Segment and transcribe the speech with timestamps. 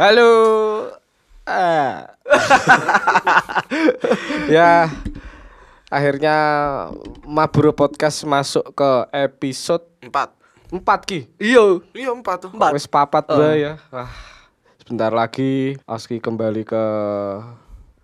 [0.00, 0.32] Halo.
[1.44, 2.16] Ah.
[4.56, 4.88] ya.
[5.92, 6.36] Akhirnya
[7.28, 10.32] Maburo Podcast masuk ke episode Empat.
[10.72, 11.28] 4 Ki.
[11.36, 11.84] Iya.
[11.92, 12.50] Iya empat tuh.
[12.56, 12.72] Empat.
[12.72, 13.76] Wis papat bae ya.
[13.92, 14.08] Wah.
[14.80, 16.84] Sebentar lagi Oski kembali ke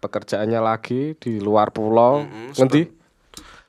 [0.05, 2.29] pekerjaannya lagi di luar pulau.
[2.61, 2.93] Ngendi?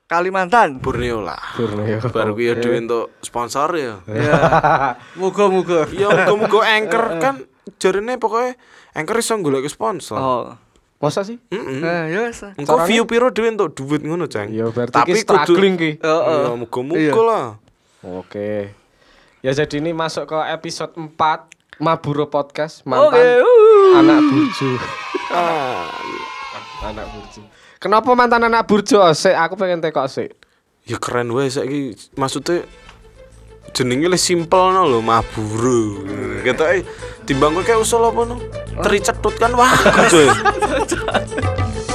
[0.04, 0.84] Kalimantan.
[0.84, 1.56] Borneo lah.
[1.56, 2.04] Borneo.
[2.12, 4.04] Baru gue duwe untuk sponsor ya.
[4.04, 4.36] Ya.
[5.16, 5.88] Muga-muga.
[5.88, 8.56] Iya, muga-muga anchor kan jarine pokoknya
[8.96, 10.18] anchor iso golek sponsor.
[10.18, 10.56] Oh.
[10.98, 11.38] Masa sih?
[11.54, 11.78] Heeh.
[11.78, 12.42] Nah, ya wis.
[12.58, 14.50] Engko view piro dhewe entuk duit ngono, Ceng.
[14.50, 15.92] Ya berarti Tapi struggling ki.
[16.02, 16.42] Heeh.
[16.42, 17.14] Iya, muga-muga Iya.
[17.22, 17.46] lah.
[18.02, 18.74] Oke.
[19.46, 21.14] Ya jadi ini masuk ke episode 4
[21.78, 24.02] Maburo Podcast mantan uh.
[24.02, 24.70] anak burju.
[25.30, 25.86] Ah,
[26.90, 27.46] anak burju.
[27.78, 28.98] Kenapa mantan anak burju?
[28.98, 30.34] Oh, sik, aku pengen tekok sik.
[30.88, 32.64] ya keren wae saiki maksudnya
[33.74, 36.06] jenenge le simpel no lho maburu.
[36.44, 36.86] Ketoke
[37.26, 38.36] timbang kowe kayak usul apa no?
[38.84, 39.70] Teri cetut kan wah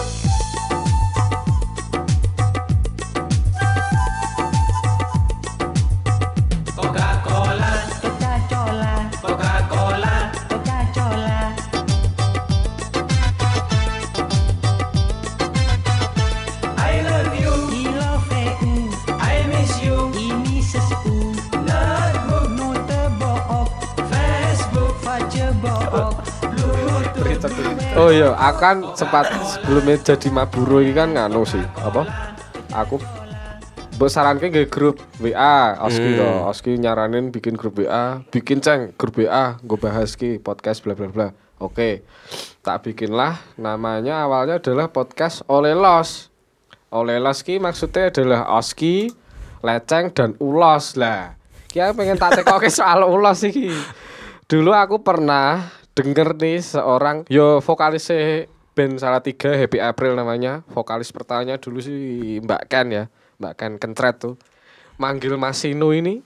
[28.12, 31.64] Iya, aku kan sempat sebelumnya jadi Maburo ini kan nganu sih.
[31.80, 32.04] Apa?
[32.84, 33.00] Aku
[33.96, 36.28] Mbok saranke grup WA, Oski to.
[36.44, 41.08] Oski nyaranin bikin grup WA, bikin ceng grup WA, gue bahas ki podcast bla bla
[41.08, 41.28] bla.
[41.56, 42.04] Oke.
[42.60, 46.28] Tak bikinlah namanya awalnya adalah podcast Oleh Los.
[46.92, 49.08] Oleh Los ki maksudnya adalah Oski,
[49.64, 51.40] Leceng dan Ulos lah.
[51.64, 53.72] Ki aku pengen tak tekoke soal Ulos iki.
[54.44, 58.08] Dulu aku pernah denger nih seorang yo vokalis
[58.72, 63.04] band salah tiga Happy April namanya vokalis pertamanya dulu sih Mbak Ken ya
[63.36, 64.40] Mbak Ken Kentret tuh
[64.96, 66.24] manggil Masino ini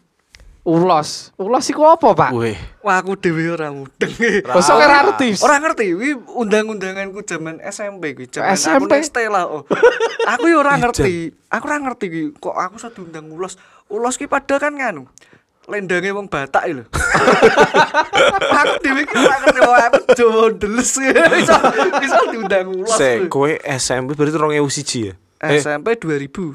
[0.66, 2.30] ulos ulos iku apa pak?
[2.34, 4.10] Weh, Wah, aku dhewe ora mudeng.
[4.50, 5.38] Masa ora ngerti?
[5.38, 8.90] Ora ngerti, wi undang-undanganku zaman SMP kuwi, zaman aku SMP?
[8.90, 9.42] nang Stella.
[9.46, 9.62] Oh.
[10.34, 11.30] aku ya ora ngerti.
[11.54, 13.54] Aku ora ngerti ki, kok aku iso diundang ulos.
[13.86, 15.06] Ulos ki padha kan nganu.
[15.66, 16.84] Lendange wong Batak lho.
[18.62, 20.90] aku dhewe ki ora ngerti wong aku Jawa ndeles.
[21.42, 21.56] Iso
[22.06, 22.94] iso diundang ulos.
[22.94, 23.26] lho.
[23.26, 25.14] kowe SMP berarti 2001 ya?
[25.42, 26.54] Eh, SMP 2000.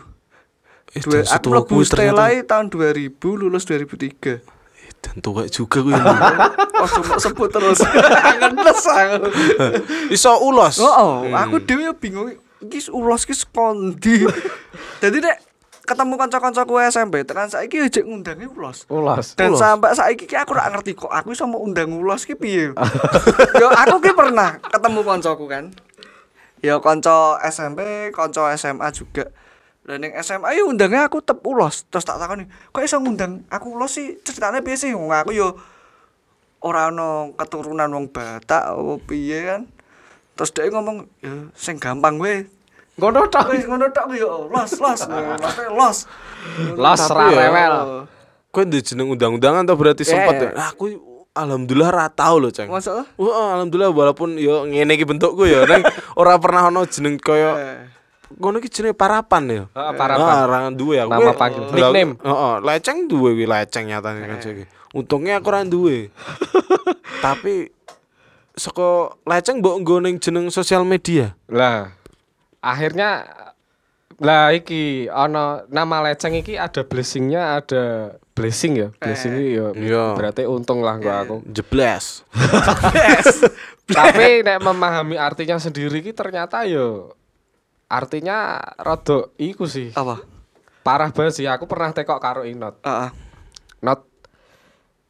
[0.96, 4.40] eh, Dua, aku mlebu kuwi Stella ternyata- i tahun 2000, lulus 2003.
[4.80, 7.82] Eh, Dan tua juga gue Oh, cuma sebut terus.
[8.40, 9.28] Ngenes aku.
[10.10, 10.78] Iso ulos.
[10.80, 14.24] Oh, oh aku dhewe bingung iki ulos ki skondi.
[14.98, 15.51] Dadi nek
[15.92, 18.88] ketemu kanca-kancaku SMP, tekan saiki ojek ngundangi ulos.
[18.88, 19.36] Ulos.
[19.36, 19.60] Dan Ulos.
[19.60, 22.72] sampai saiki ki aku ora ngerti kok aku iso mau undang ulos ki piye.
[23.62, 25.76] Yo aku ki pernah ketemu kancaku kan.
[26.64, 29.28] Ya kanca SMP, kanca SMA juga.
[29.82, 31.90] Ning SMA yo undangnya aku tep ulos.
[31.90, 34.22] Terus tak takoni, kok iso ngundang aku ulos sih?
[34.22, 34.94] Ceritane piye sih?
[34.94, 35.58] Aku yo
[36.62, 39.62] ora ono keturunan wong Batak apa piye kan.
[40.38, 42.46] Terus dia ngomong, ya sing gampang gue.
[43.00, 43.46] Ngono tok.
[43.56, 45.00] Wis ngono tok yo los los.
[45.08, 45.98] Los los.
[46.76, 47.76] Los ra rewel.
[48.52, 50.52] Kowe ndek jeneng undang-undangan atau berarti sempat Eh.
[50.52, 50.76] ya?
[50.76, 50.92] Aku
[51.32, 52.68] alhamdulillah ra tau lho, Ceng.
[52.68, 53.08] Masalah?
[53.16, 55.88] Wah, alhamdulillah walaupun yo ngene iki bentukku ya, neng
[56.20, 57.80] ora pernah ono jeneng kaya Eh.
[58.36, 59.64] ngono iki jenenge parapan ya.
[59.72, 60.28] Heeh, parapan.
[60.28, 61.12] Ah, ora duwe aku.
[61.16, 61.64] Nama panggil.
[61.72, 62.12] Nickname.
[62.20, 64.66] Heeh, leceng duwe kuwi leceng nyatane kan iki.
[64.92, 66.12] Untungnya aku ora duwe.
[67.24, 67.72] Tapi
[68.60, 71.40] saka leceng mbok nggo ning jeneng sosial media.
[71.48, 71.96] Lah
[72.62, 73.26] akhirnya
[74.22, 77.84] lah iki ono nama leceng iki ada blessingnya ada
[78.32, 80.06] blessing ya blessing iki ya Iya.
[80.14, 82.22] berarti untung lah gua aku Jebles.
[83.90, 87.18] tapi nek memahami artinya sendiri ki ternyata yo
[87.90, 90.22] artinya rada iku sih Apa?
[90.82, 93.10] parah banget sih aku pernah tekok karo Inot Heeh.
[93.82, 94.06] Not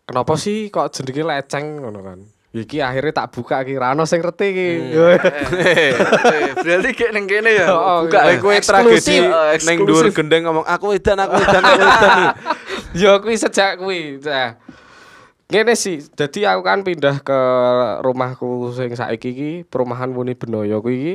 [0.04, 2.20] kenapa sih kok jenenge leceng ngono kan
[2.52, 5.92] iki akhirnya tak buka ki rano sing ngerti ki Eh,
[6.60, 7.72] Berarti kayak neng kene ya.
[7.72, 8.44] Oh, Buka iya.
[8.44, 12.12] Kowe tragedi Eh, ning dhuwur gendeng ngomong aku edan aku edan aku edan.
[12.92, 14.20] Ya kuwi sejak kuwi.
[14.20, 14.60] Nah.
[15.48, 17.40] Ngene sih, jadi aku kan pindah ke
[18.04, 21.14] rumahku sing saiki iki, perumahan Muni Benoyo kuwi iki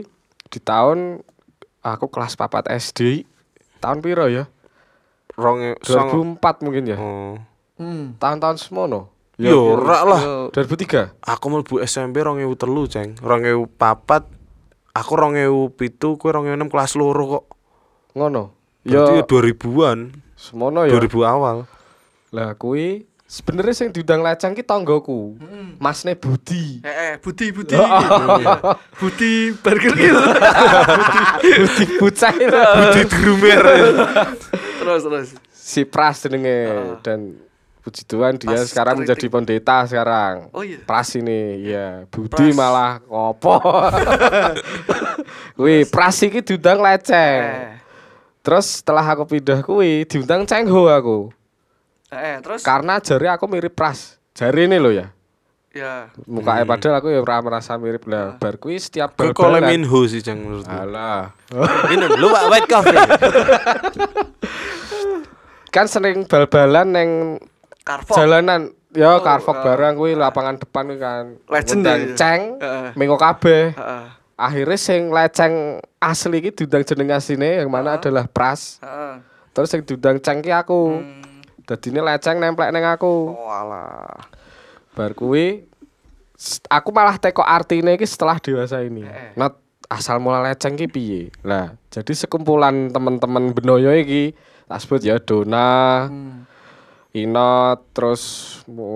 [0.49, 1.21] di tahun
[1.81, 3.29] aku kelas 4 SD.
[3.77, 4.49] Tahun piro ya?
[5.37, 6.37] Rong song.
[6.41, 6.97] 2004 mungkin ya.
[6.97, 7.37] Oh.
[7.77, 8.17] Hmm.
[8.17, 9.13] Tahun-tahun semono.
[9.37, 10.21] Yo ora lah.
[10.21, 10.35] Yo.
[10.49, 11.13] 2003.
[11.21, 13.09] Aku mlebu SMP 2003, Ceng.
[13.21, 14.25] 2004
[14.97, 17.45] aku 2007, kowe 2006 kelas loro kok.
[18.17, 18.57] Ngono.
[18.81, 19.99] Berarti Ya ya 2000-an.
[20.37, 20.97] semono ya.
[20.97, 21.57] 2000 awal.
[22.33, 25.37] Lah kuwi sebenarnya sing diundang leceng ki tanggoku.
[25.77, 26.81] Masne Budi.
[26.81, 27.77] Eh, eh, Budi, Budi.
[29.03, 30.17] Budi Burger Kill.
[31.61, 32.57] Budi bocah itu.
[32.57, 33.63] Budi Drumer.
[34.81, 35.29] terus, terus.
[35.51, 36.57] si Pras jenenge
[37.03, 37.35] dan
[37.87, 39.07] puji Tuhan dia Pas sekarang kritik.
[39.07, 40.51] menjadi pendeta sekarang.
[40.51, 40.83] Oh iya.
[40.83, 42.51] Pras ini, ya Budi Pras.
[42.53, 43.63] malah ngopo.
[45.63, 47.41] Wih, Pras iki diundang leceng.
[47.41, 47.71] Eh,
[48.43, 51.31] Terus setelah aku pindah kuwi diundang Cengho aku.
[52.09, 52.63] eh, terus.
[52.63, 54.19] Karena jari aku mirip Pras.
[54.33, 55.07] Jari ini loh ya.
[55.71, 56.09] Ya.
[56.25, 58.35] Mukanya padahal aku ya merasa mirip lah.
[58.37, 60.67] Bar kuwi setiap Kok bal-balan- Minho sih Ceng menurutku.
[60.67, 61.37] Alah.
[61.91, 62.97] Minum lu Pak white coffee.
[65.69, 67.11] Kan sering bal-balan neng
[67.87, 68.19] Carfok.
[68.19, 69.63] jalanan ya Oh, Carfok ah.
[69.63, 71.25] barang kuwi lapangan depan kuwi kan.
[71.47, 71.95] Legend ya.
[72.19, 72.89] Ceng, Heeh.
[72.99, 73.71] mengo kabeh.
[73.73, 74.05] Heeh.
[74.37, 78.83] Akhirnya sing leceng asli iki diundang jeneng asline yang mana adalah Pras.
[78.83, 79.23] Heeh.
[79.55, 80.99] Terus sing diundang Ceng ki aku.
[80.99, 81.41] Hmm.
[81.63, 83.33] Dadine leceng nemplek neng aku.
[83.33, 84.13] Oh alah.
[84.93, 85.65] Bar kuwi
[86.67, 89.07] aku malah teko artine iki setelah dewasa ini.
[89.07, 89.33] Eh.
[89.35, 89.57] Not
[89.87, 91.23] asal mula leceng ki piye?
[91.41, 94.35] Lah, jadi sekumpulan teman-teman Benoyo iki
[94.67, 96.43] tak sebut ya Dona, Hmm.
[97.17, 98.23] Inot, terus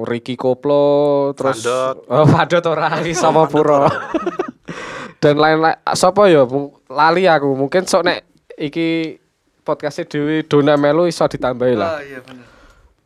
[0.05, 0.84] Ricky Koplo,
[1.32, 2.05] terus Fadot.
[2.05, 3.88] oh Fadot ora sama Puro.
[5.17, 6.44] Dan lain-lain sapa ya
[6.87, 7.52] lali aku.
[7.55, 8.25] Mungkin sok nek
[8.56, 9.17] iki
[9.61, 11.96] podcastnya Dewi Dona Melu iso ditambahi lah.
[11.96, 12.44] Ah, iya bener.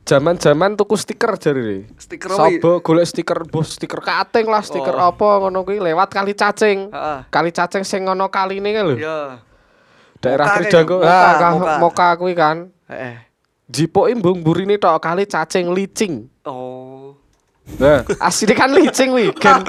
[0.05, 1.88] Zaman-zaman tuku stiker jare.
[1.96, 2.28] Stiker?
[2.28, 5.08] Sobo golek stiker bos stiker kating lah, stiker Oh.
[5.08, 6.93] apa ngono kuwi lewat kali cacing.
[6.93, 7.19] Heeh.
[7.31, 8.96] Kali cacing sing ngono kaline kan lho.
[8.96, 9.40] Ya.
[10.20, 11.00] Daerah Trijanggo.
[11.00, 11.75] Ah, moka, ka- moka.
[11.81, 12.56] moka kuwi kan.
[12.87, 13.16] Heeh.
[13.64, 16.28] Jipoke mbung burine tok kali cacing licing.
[16.44, 17.16] Oh.
[17.81, 19.64] Nah, asli kan licing kuwi, gen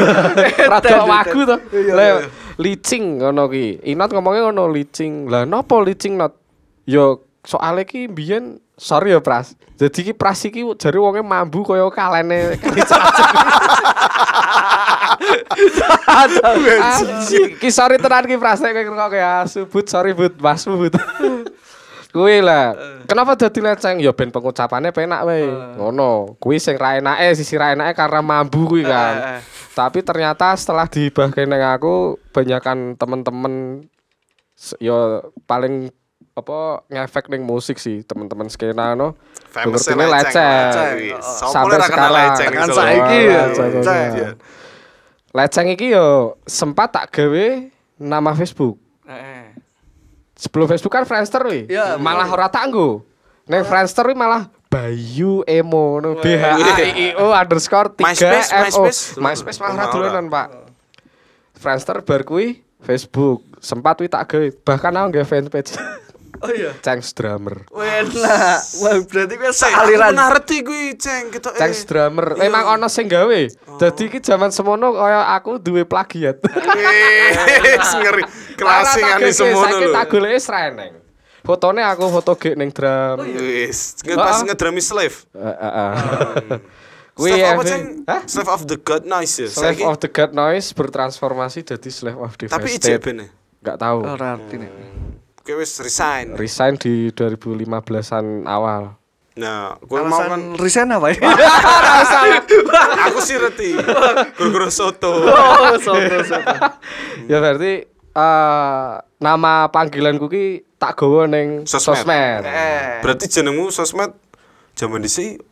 [0.72, 1.56] rada wagu to.
[1.72, 2.28] Iya, Lah iya.
[2.60, 3.80] licing ngono ki.
[3.88, 5.24] Inat ngomongnya ngono licing.
[5.32, 6.36] Lah nopo licing not?
[6.84, 9.56] Yo soalnya ki mbiyen sorry ya Pras.
[9.80, 13.32] Jadi ki Pras iki jare wonge mambu kaya kalene kali cacing.
[17.56, 20.92] Ki sorry tenan ki Pras nek kok ya subut sorry but Mas but.
[22.10, 22.74] Kuwi lah.
[23.06, 24.02] Kenapa dadi leceng?
[24.02, 25.46] Ya ben pengucapannya penak wae.
[25.78, 26.34] Ngono.
[26.42, 29.14] Kuwi sing ra enake sisi ra enake karena mambu kuwi kan.
[29.14, 29.40] Eh, eh.
[29.74, 33.86] Tapi ternyata setelah dibahas neng aku banyakan temen-temen
[34.82, 35.88] ya paling
[36.36, 39.14] apa ngefek ning musik sih temen-temen skena no.
[39.50, 41.10] Famous Ngertine leceng.
[41.22, 42.32] sampai sekarang.
[42.34, 42.74] iso.
[42.74, 43.42] saiki ya.
[43.46, 44.34] Leceng, Leceng.
[45.30, 47.46] Leceng iki yo sempat tak gawe
[47.98, 48.78] nama Facebook.
[49.06, 49.49] Heeh.
[50.40, 51.68] Sebelum Facebook kan Friendster wi.
[51.68, 53.04] Iya, malah ora tanggo.
[53.44, 56.46] Neng Friendster malah Bayu Emo no B H
[56.80, 58.48] A I O underscore 3 MySpace.
[58.48, 59.00] MySpace.
[59.20, 60.48] MySpace malah dolanan, Pak.
[61.60, 62.24] Friendster bar
[62.80, 63.44] Facebook.
[63.60, 64.48] Sempat wi tak gawe.
[64.64, 65.76] Bahkan aku gawe fanpage.
[66.40, 66.72] Oh iya.
[66.80, 67.68] Changs Drummer.
[67.68, 68.58] Enak.
[68.80, 70.08] Wah, berarti kuwi Ceng, aku aliran.
[70.10, 71.52] pernah ngerti kuwi Ceng ketok.
[71.54, 72.26] Changs Drummer.
[72.34, 73.40] Memang ono sing gawe.
[73.76, 76.40] Dadi iki zaman semono kaya aku duwe plagiat.
[77.64, 78.22] Wis ngeri.
[78.54, 79.92] Kelasingane semono Saiki lho.
[79.92, 80.92] tak goleki sreneng.
[81.40, 83.20] Fotone aku foto gek ning drum.
[83.20, 84.44] Wis, nge- pas Ah.
[84.44, 85.16] ngedrami slave.
[85.32, 85.56] Heeh.
[85.56, 86.60] heeh.
[87.16, 87.52] Kuwi ya?
[88.24, 89.48] Slave of the God Noise ya.
[89.48, 93.28] Slave Saiki- of the God Noise bertransformasi jadi Slave of the Tapi ijek ben.
[93.60, 93.98] Enggak tahu.
[94.04, 94.68] Ora artine.
[95.50, 96.38] Oke wis resign.
[96.38, 98.94] Resign di 2015-an awal.
[99.34, 101.18] Nah, gue mau kan resign apa ya?
[103.10, 103.74] aku sih reti.
[104.38, 105.10] Guru-guru soto.
[105.26, 106.54] Oh, soto soto.
[107.26, 107.82] ya berarti
[108.14, 110.44] eh nama panggilanku ki
[110.78, 111.98] tak gawa ning Sosmed.
[111.98, 112.42] sosmed.
[112.46, 113.02] Eh.
[113.02, 114.14] Berarti jenengmu sosmed
[114.78, 115.42] zaman dhisik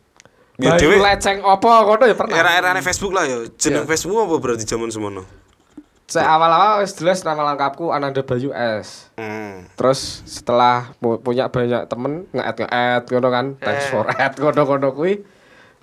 [0.63, 2.39] ya dhewe leceng apa ngono ya pernah.
[2.39, 3.43] era-erane Facebook lah ya.
[3.59, 3.91] Jeneng Iya.
[3.91, 5.27] Facebook apa berarti zaman semono?
[6.09, 9.13] Saya awal-awal wis jelas nama lengkapku Ananda Bayu S.
[9.13, 9.69] Hmm.
[9.77, 13.89] Terus setelah pu- punya banyak temen nge-add nge-add ngono kan, thanks Eh.
[13.93, 15.21] for add ngono-ngono kuwi.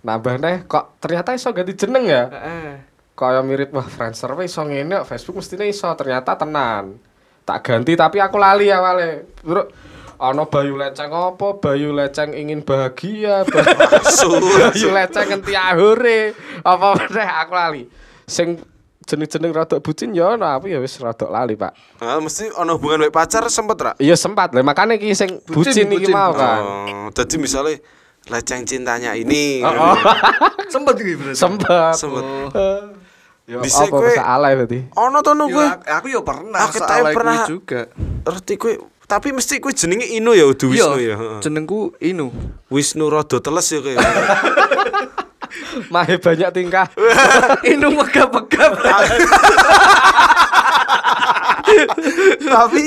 [0.03, 2.27] Nambah neh kok ternyata iso ganti jeneng ya.
[2.27, 2.71] Heeh.
[3.15, 6.99] Kaya mirip wah Friendster wis iso ngene kok, Facebook mestine iso ternyata tenan.
[7.47, 9.31] Tak ganti tapi aku lali awale.
[9.41, 9.71] Bro,
[10.19, 11.55] ana Bayu Leceng apa?
[11.57, 13.47] Bayu Leceng ingin bahagia.
[13.47, 16.35] Bayu Leceng ngenti ahure.
[16.61, 17.83] Apa meneh aku lali.
[18.27, 18.59] Sing
[19.07, 21.73] jeneng-jeneng rada bucin ya ana aku ya wis rada lali, Pak.
[21.99, 23.93] Ah, mesti ono hubungan baik pacar sempet ra?
[23.97, 26.61] Iya sempat lah makanya iki sing bucin, Bucin, iki mau kan.
[26.61, 27.79] Oh, jadi misalnya
[28.27, 29.63] leceng cintanya ini.
[29.63, 29.95] Oh,
[30.75, 31.39] Sempet iki berarti.
[31.39, 31.95] Sempat.
[31.95, 32.23] Sempet.
[33.47, 34.79] Ya Bisa apa kowe- bahasa alay berarti.
[34.91, 35.67] Ono to Yo, kowe.
[35.87, 36.59] aku- yo pernah.
[36.61, 37.47] Aku tahu pernah.
[37.47, 37.87] juga.
[38.27, 38.75] Ngerti kowe,
[39.07, 40.99] tapi mesti kowe jenenge Inu ya, Udu Wisnu ya.
[40.99, 41.39] Iya, heeh.
[41.39, 42.35] jenengku Inu.
[42.67, 43.95] Wisnu Rodo teles ya kowe.
[45.93, 46.87] Mahe banyak tingkah.
[47.73, 48.73] Inu megap-megap.
[52.47, 52.83] tapi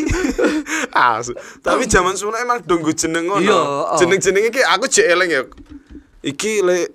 [0.96, 1.20] ah,
[1.60, 3.44] tapi zaman semono emang donggo jeneng ngono.
[3.44, 3.98] Iya, oh.
[4.00, 5.44] Jeneng-jenenge ki aku jek eling ya.
[6.20, 6.92] iki le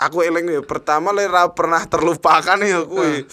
[0.00, 3.28] aku eling ya pertama le ra pernah terlupakan ya kuwi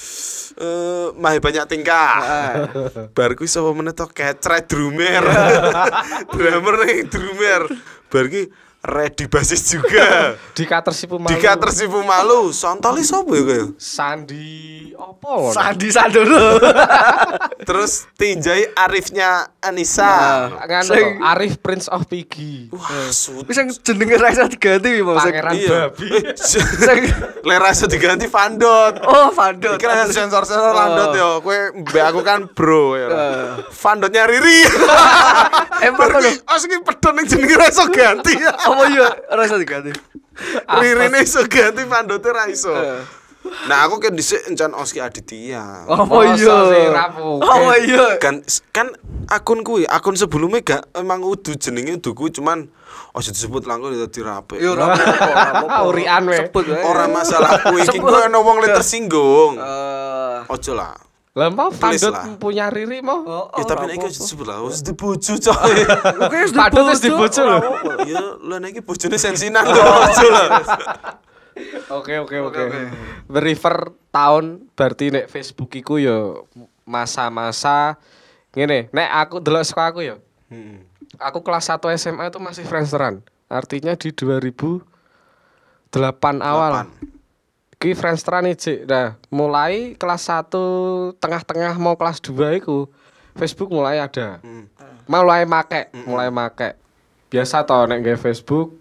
[0.59, 2.11] eh banyak tingkah
[3.15, 5.23] bar kuwi sapa meneh to kecret drummer
[6.35, 7.61] drummer nih drummer
[8.11, 8.51] bar ki
[8.87, 11.29] ready basis juga Di Katersipu Malu.
[11.29, 14.47] di Katersipu Malu sontoli sapa ya kaya Sandi
[14.95, 15.51] opo?
[15.51, 16.55] Sandi Sandoro.
[17.67, 22.71] terus tinjai Arifnya Anissa Nganu Sing- Arif Prince of Piggy.
[22.71, 25.21] wah sud Wis yang jenenge ra iso diganti Mas.
[25.21, 26.07] Pangeran iya babi.
[26.07, 26.33] Eh,
[26.79, 27.03] Sing
[27.43, 29.75] lera iso diganti Vandot Oh, Vandot.
[29.75, 33.07] Iki kan sensor sensor landot yo, kowe mbek aku kan bro ya.
[33.69, 34.63] Vandotnya Riri.
[35.83, 36.29] Emang ngono.
[36.47, 38.33] Oh sing pedon ning jenenge ra iso ganti.
[38.77, 39.89] Apa iya ra iso diganti?
[40.69, 42.69] Ririne iso ganti Vandotnya ra iso.
[43.65, 45.33] Nah aku kan dhisik encan Oski Aditya.
[45.33, 47.09] Sih, iya?
[47.41, 48.21] Apa iya?
[48.21, 48.93] Kan kan
[49.31, 52.67] akun kuwi, akun sebelumnya gak emang udu jenenge udu kuwi cuman
[53.17, 54.61] ojo disebut langsung dadi rapi.
[54.61, 55.89] Yo ora apa-apa, ora.
[55.89, 56.43] Urian, we.
[57.09, 59.57] Masalah kuwi iki kuwi ono wong le tersinggung.
[59.57, 60.93] Eh, Ojo lah.
[61.37, 62.33] Lah mau lah.
[62.41, 63.21] punya Riri mau.
[63.21, 65.77] oh, Ya oh, tapi ora nek iki disebut lah, wis dibojo coy.
[66.25, 67.59] Oke, wis Pandut wis dibojo, lho.
[68.09, 69.77] Ya, lah nek iki bojone sensinan kok
[70.33, 70.49] lah.
[71.93, 72.61] Oke oke oke.
[73.29, 76.49] Beriver tahun berarti nek Facebook iku yo
[76.89, 78.01] masa-masa
[78.57, 78.89] ngene.
[78.89, 80.17] Nek aku delok sekolah aku yo.
[80.49, 80.89] Hmm.
[81.21, 83.21] Aku kelas 1 SMA itu masih Friendsteran.
[83.45, 84.81] Artinya di 2008
[86.41, 86.89] awal.
[87.77, 88.85] Ki Friendsteran iki.
[88.89, 90.49] Nah, mulai kelas 1
[91.21, 92.89] tengah-tengah mau kelas 2 iku
[93.37, 94.41] Facebook mulai ada.
[94.41, 94.65] Hmm.
[95.05, 96.73] Mulai make, mulai make.
[97.29, 98.73] Biasa toh nek nge Facebook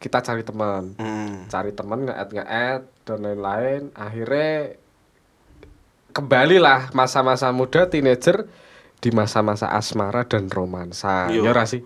[0.00, 1.44] kita cari teman Hmm.
[1.46, 4.72] cari temen nge-add nge-add dan lain-lain akhirnya
[6.16, 8.48] kembali lah masa-masa muda teenager
[8.96, 11.44] di masa-masa asmara dan romansa Yo.
[11.44, 11.84] ya ora sih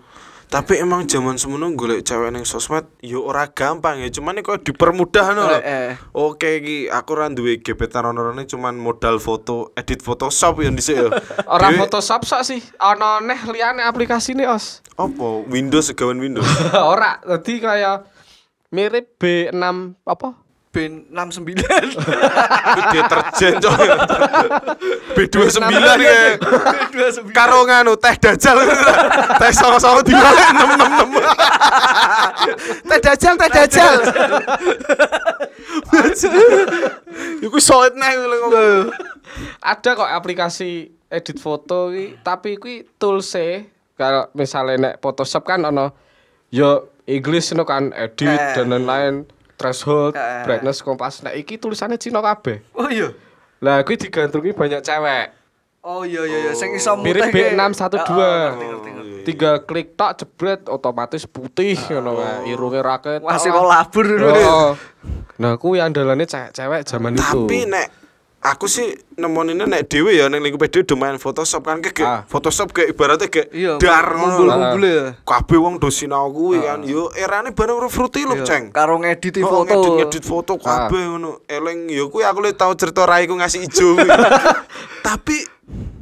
[0.55, 5.35] Tapi emang zaman semono golek cewek ning sosmed yo ora gampang ya, cuman kok dipermudah
[5.35, 5.51] no.
[5.51, 5.89] Eh, eh.
[6.15, 11.11] Oke iki aku ora duwe gebetan ono-onone cuman modal foto, edit Photoshop yang dhisik ya.
[11.59, 15.43] orang Dewe- Photoshop sok sih ono neh liyane aplikasi nih os Apa?
[15.51, 16.47] Windows segawan Windows.
[16.95, 17.97] ora jadi kayak
[18.71, 19.59] mirip B6
[20.07, 20.39] apa
[20.75, 21.55] Ben 69.
[21.55, 22.03] Itu
[22.91, 23.87] deterjen coy.
[25.15, 25.71] B29
[26.03, 26.35] ya.
[26.35, 27.31] 29.
[27.31, 28.59] Karo nganu teh dajal.
[29.39, 32.91] teh sama-sama di 666.
[32.91, 33.93] teh dajal, teh dajal.
[37.39, 37.57] Iku
[37.95, 38.91] nih lho ngomong.
[39.63, 43.35] ada kok aplikasi edit foto iki tapi kuwi tools
[43.95, 45.95] kalau misalnya nek Photoshop kan ono
[46.51, 48.53] yo English no kan edit Eh.
[48.55, 50.43] dan lain-lain threshold Eh.
[50.43, 51.19] brightness kompas.
[51.19, 52.61] Nek iki tulisannya Cina kabeh.
[52.73, 53.11] Oh iya.
[53.57, 55.27] lah kuwi digantungi banyak cewek.
[55.81, 56.51] Oh iya iya iya.
[56.51, 59.21] Sing iso mirip mutih kayak- B612 Oh, oh, ngerti, ngerti, ngerti.
[59.23, 64.05] tinggal klik tok jebret otomatis putih ngono kae irunge raket Masih mau labur.
[64.21, 64.73] Oh.
[65.35, 67.41] nah kuwi andalane cewek-cewek zaman itu.
[67.43, 67.87] Tapi nek
[68.45, 72.21] aku sih nemoninnya nek dhewe ya ning lingkup dhewe do main Photoshop kan kayak Ah.
[72.29, 75.05] Photoshop kayak ibaratnya kayak Iya, dar ngumpul-ngumpul ya.
[75.21, 76.85] Kabeh wong do sinau kuwi kan.
[76.85, 78.63] Yo erane bareng fruity lho, Iya, Ceng.
[78.69, 79.65] Karo ngedit Oh, foto.
[79.65, 81.41] ngedit-ngedit foto kabeh ngono.
[81.45, 84.05] Eleng yo kuwi aku le tau cerita Rai ku ngasih ijo kuwi.
[85.07, 85.37] Tapi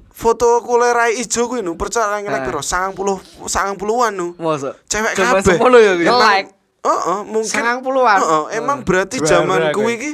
[0.09, 2.45] foto aku le Rai ijo kuwi nu percaya ngelek Ah.
[2.45, 4.27] piro 90 90-an nu.
[4.35, 4.75] Masa?
[4.85, 5.41] Cewek kabeh.
[5.55, 6.11] semono ya gitu.
[6.11, 6.49] Nge-like.
[6.83, 8.19] Heeh, mungkin 90-an.
[8.19, 10.11] Heeh, emang berarti zaman kuwi iki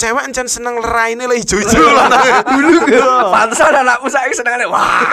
[0.00, 2.08] cewek encen seneng leraine lah ijo-ijo lah.
[2.48, 3.04] Dulu gitu.
[3.28, 4.80] Pantesan anakku saiki senengane wah.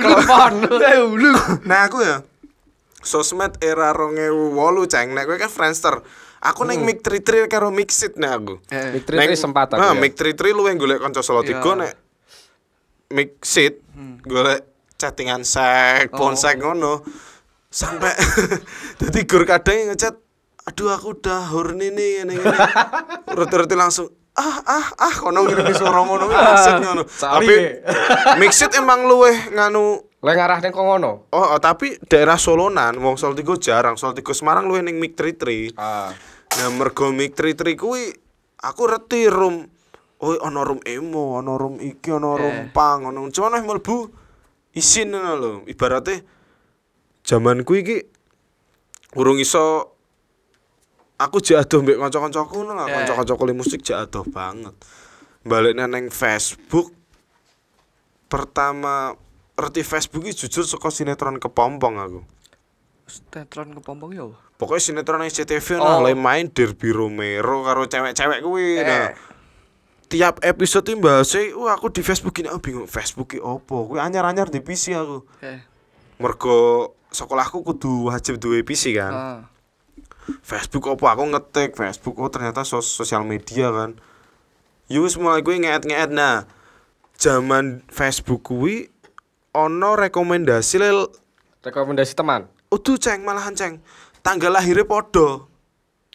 [0.00, 0.52] Telepon.
[0.88, 1.32] Eh dulu.
[1.68, 2.24] Nah aku ya
[3.00, 6.00] sosmed era 2008 ceng nek kowe kan Friendster.
[6.40, 8.54] Aku ning Mic 33 karo Mixit nek aku.
[8.72, 10.00] Eh, Mic 33 sempat aku Nah, ya.
[10.00, 11.52] Mic 33 luwih golek kanca solo Iya.
[11.52, 11.92] tiga nek
[13.12, 13.84] Mixit
[14.24, 14.64] golek
[14.96, 16.52] chattingan sek, phone Oh.
[16.56, 16.94] ngono.
[17.68, 18.10] Sampai
[18.98, 20.16] dadi gur kadang ngechat
[20.68, 22.58] aduh aku udah horny nih ngene ngene.
[23.38, 27.02] Roti-roti langsung ah ah ah kono ngirim suara ngono Mixit ngono.
[27.08, 27.46] Sorry.
[27.46, 27.54] Tapi
[28.40, 31.32] Mixit emang luwih nganu Lah ngarah ning kono.
[31.32, 33.96] Oh, oh, tapi daerah Solonan, wong Salatiga jarang.
[33.96, 35.80] Salatiga Semarang luwih ning Mik 33.
[35.80, 36.12] Ah.
[36.60, 38.12] Nah, mergo Mik 33 kuwi
[38.60, 39.64] aku reti room
[40.20, 44.12] Oh, ana room emo, ana room iki, ana room pang, ana cuman wis mlebu
[44.76, 45.52] isin ngono lho.
[45.64, 46.20] Ibarate
[47.24, 47.98] zaman kuwi iki
[49.16, 49.96] urung iso
[51.20, 52.94] aku adoh mbek kanca-kancaku ngono lah, Eh.
[52.96, 54.72] kanca-kancaku le musik adoh banget.
[55.44, 56.96] Baliknya neng Facebook
[58.30, 59.12] pertama
[59.58, 62.20] ngerti Facebook iki jujur saka sinetron kepompong aku.
[63.28, 64.24] Tetron kepompong ya.
[64.24, 64.38] apa?
[64.56, 65.84] Pokoknya sinetron SCTV Oh.
[65.84, 68.80] nah le main Derby Romero karo cewek-cewek kuwi.
[68.80, 68.86] Eh.
[68.86, 69.08] Nah,
[70.06, 73.90] tiap episode iki bahasnya, wah aku di Facebook ini aku bingung Facebook iki opo.
[73.90, 75.26] Kuwi anyar-anyar di PC aku.
[75.42, 75.58] Eh.
[76.22, 79.12] Mergo sekolahku kudu wajib duwe PC kan.
[79.12, 79.40] Ah.
[80.40, 83.98] Facebook apa aku ngetik Facebook oh ternyata sos sosial media kan
[84.86, 86.46] yo wis mulai kuwi ngeet-ngeet nah
[87.18, 88.88] zaman Facebook kuwi
[89.54, 91.10] ono rekomendasi lel
[91.60, 92.48] Rekomendasi teman.
[92.72, 93.84] Udah ceng malahan ceng
[94.24, 95.48] tanggal lahirnya podo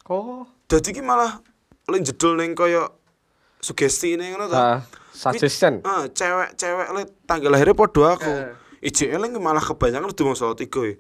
[0.06, 0.46] Oh.
[0.70, 1.42] jadi ki malah
[1.90, 2.90] lek jedul ning kaya
[3.58, 4.80] sugesti ning ngono ta Ah,
[5.14, 5.82] suggestion.
[5.82, 8.30] Ah, cewek-cewek le tanggal lahirnya podo aku.
[8.30, 8.54] Eh.
[8.86, 10.94] IJL malah kebanyakan udah mau soal tiga ya.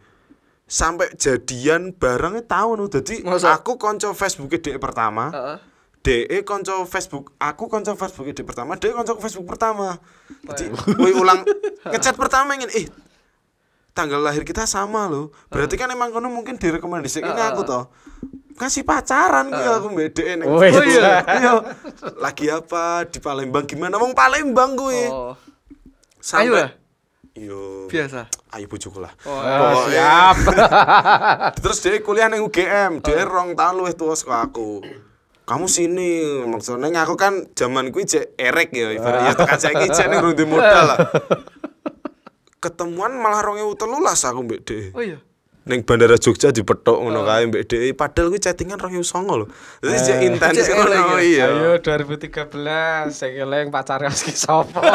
[0.66, 2.82] Sampai jadian barangnya tahun
[3.22, 3.54] Masa?
[3.54, 5.30] aku konco Facebook DE pertama.
[5.30, 5.58] Heeh.
[6.06, 9.98] DE konco Facebook, aku konco Facebook DE pertama, DE konco Facebook pertama.
[10.46, 11.46] Jadi, woi ulang
[11.94, 12.86] ngechat pertama ingin eh
[13.94, 15.30] tanggal lahir kita sama loh.
[15.50, 17.84] Berarti kan emang kono mungkin direkomendasikan aku toh.
[18.56, 20.72] Kasih pacaran gue aku mbak DE ning Oh, iya.
[20.72, 21.02] Facebook.
[21.28, 21.52] Iya.
[22.22, 24.00] Lagi apa di Palembang gimana?
[24.00, 25.02] Wong Palembang gue.
[25.12, 25.34] Oh.
[26.24, 26.85] Sampai Ayo.
[27.36, 27.92] Yo.
[27.92, 28.32] Biasa.
[28.56, 29.12] Ayo bojoku lah.
[29.28, 30.36] Ah, Pokoknya- siap.
[31.68, 34.80] Terus dia kuliah ning UGM, dia rong tahun luwih tua saka aku.
[35.44, 40.48] Kamu sini, maksudnya aku kan zaman kuwi erek ya, ibaratnya tekan saiki cek ning rundu
[40.48, 40.98] modal lah.
[42.64, 43.78] Ketemuan malah 2013
[44.26, 44.86] aku mbek Dek.
[44.96, 45.20] Oh iya.
[45.66, 47.98] Ning bandara Jogja dipethuk ngono kae mbek Dek.
[47.98, 49.46] Padahal kuwi chattingan 2009 lho.
[49.82, 51.26] Dadi cek intens Cek erek ngono ya?
[51.26, 51.46] iya.
[51.50, 54.78] Ayo 2013, saya eling pacare Oski sapa?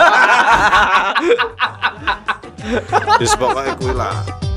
[3.18, 4.49] Wis pokoke kuwi lah.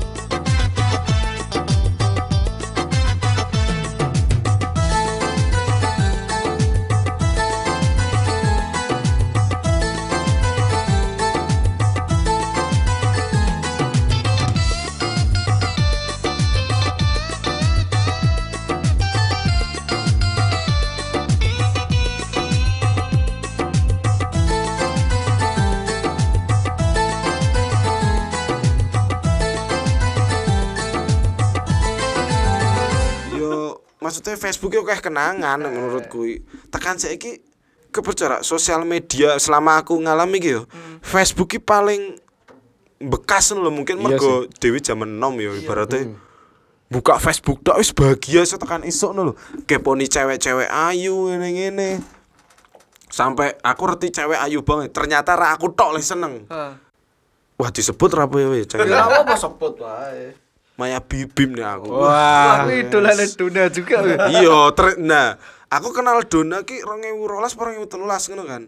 [34.24, 36.24] Maksudnya Facebook yo kayak kenangan menurutku.
[36.72, 37.44] Tekan saiki
[37.92, 40.64] kepercaya sosial media selama aku ngalami gitu.
[41.04, 42.16] Facebook ki paling
[43.04, 46.16] bekas lho mungkin Iya mergo Dewi zaman nom ya ibaratnya.
[46.88, 49.36] Buka Facebook tak wis bahagia so tekan isuk lho.
[49.68, 52.00] Keponi cewek-cewek ayu ngene-ngene
[53.12, 54.96] sampai aku reti cewek ayu banget.
[54.96, 56.48] Ternyata ra aku tok le seneng.
[56.48, 56.72] Heeh.
[57.54, 58.90] wah disebut ra apa ya we, cewek?
[58.90, 60.34] Ya apa sebut wae.
[60.74, 61.86] Maya Bibim nih aku.
[61.90, 62.66] Wah.
[62.66, 63.96] Aku idolane Duna juga.
[64.30, 64.58] iya
[64.98, 65.38] nah
[65.70, 68.62] aku kenal Dona ki 2012 2013 ngono kan.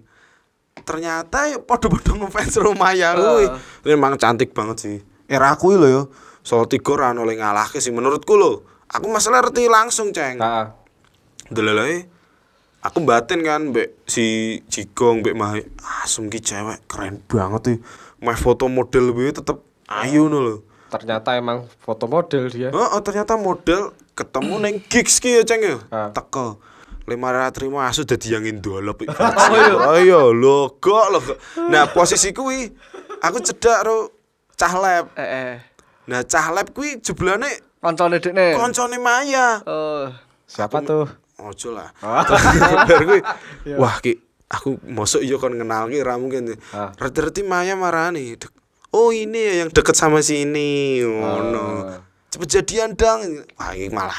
[0.86, 3.46] Ternyata ya podo-podo ngefans Romaya kuwi.
[3.90, 4.96] Memang cantik banget sih.
[5.26, 6.02] Era aku lho yo
[6.46, 7.90] soal tiga ra ono le ngalahke sih.
[7.90, 10.38] Menurutku lho aku masalah ngerti langsung ceng.
[10.38, 10.86] Heeh.
[11.50, 12.06] delelai
[12.82, 15.58] aku batin kan mbek si Jigong mbek Mah
[16.02, 17.78] asem ki cewek keren banget tuh
[18.22, 22.70] meh foto model gue tetep ayu no lho Ternyata emang foto model dia.
[22.70, 25.76] Oh, oh, ternyata model ketemu neng gigs ki ya ceng ya.
[25.90, 26.08] Ah.
[26.14, 26.62] Teko.
[27.06, 28.98] Lima ratus terima asu dadi yang indolop.
[29.86, 31.18] Oh iya, lo kok lo.
[31.70, 32.70] Nah, posisi kuwi
[33.22, 34.10] aku cedak ro
[34.54, 35.14] cah lab.
[35.14, 35.52] Eh eh.
[36.10, 37.46] Nah, cah lab kuwi jeblane
[37.78, 38.58] Koncone dekne.
[38.58, 39.62] koncone Maya.
[39.66, 40.10] Oh.
[40.46, 41.06] Siapa tuh?
[41.38, 41.94] Ojo lah.
[42.90, 43.20] Bar kuwi
[43.82, 44.18] wah ki
[44.50, 46.58] aku mosok iya kon kenal ki ra mungkin.
[46.74, 46.90] Ah.
[46.98, 48.34] Reti-reti Maya marani.
[48.34, 48.54] Dek-
[48.96, 51.04] Oh ini ya yang deket sama si ini.
[51.04, 51.64] Oh, no.
[52.32, 53.44] Cepet jadian dong.
[53.54, 54.16] Wah ini malah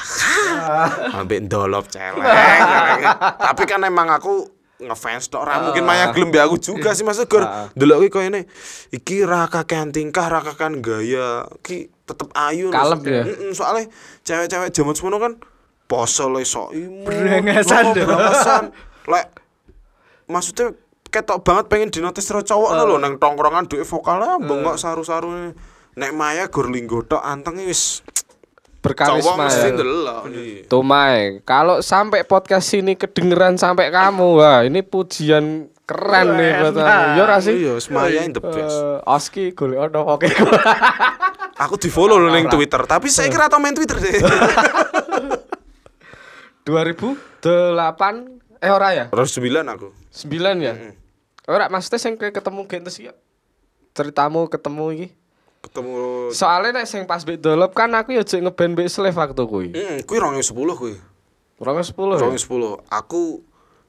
[1.18, 2.22] Ambil ndolop celeng.
[2.22, 3.02] celeng.
[3.34, 4.46] Tapi kan emang aku
[4.78, 7.42] ngefans tok ra mungkin Maya gelem aku juga sih Mas Gor.
[7.74, 8.46] Delok ki koyo ini
[8.94, 11.42] iki ra kakean tingkah ra kakean gaya.
[11.58, 12.70] Ki tetep ayu.
[12.70, 13.22] Kalem ya?
[13.50, 13.90] Soalnya
[14.22, 15.32] cewek-cewek zaman semono kan
[15.84, 17.10] poso le sok imut.
[17.10, 18.06] Berengesan Oh, deh.
[18.06, 18.64] berengesan.
[19.10, 19.26] Lek
[20.30, 20.76] maksudnya
[21.08, 22.84] ketok banget pengen dinotis karo cowok uh.
[22.84, 25.52] lho nang tongkrongan duwe vokalnya bengok saru-saru
[25.98, 28.00] nek Maya gor linggo tok anteng wis
[28.78, 30.22] Berkarisma mesti ya.
[30.30, 30.70] Iya.
[30.70, 36.78] Tuh Mai, kalau sampai podcast ini kedengeran sampai kamu, wah ini pujian keren nih buat
[36.78, 37.18] kamu.
[37.18, 37.58] Yo ra sih?
[37.58, 40.30] iya wis Maya in the best Eh, Oski golek ono oke.
[41.58, 44.14] aku di follow lho ning Twitter tapi saya kira tau main Twitter deh
[46.70, 47.42] 2008
[48.58, 49.04] eh ora ya?
[49.08, 50.74] terus 9 aku 9 ya?
[51.48, 53.16] Ora maksudnya sing ketemu gentes ya.
[53.96, 55.08] Ceritamu ketemu iki.
[55.58, 55.90] ketemu
[56.30, 59.68] Soalnya nek sing pas mbek dolop kan aku ya jek ngeband mbek Slave waktu kuwi.
[59.74, 60.94] Heeh, kuwi 2010 kuwi.
[61.58, 62.18] Kurang 10 ya?
[62.20, 62.84] 2010.
[62.86, 63.42] Aku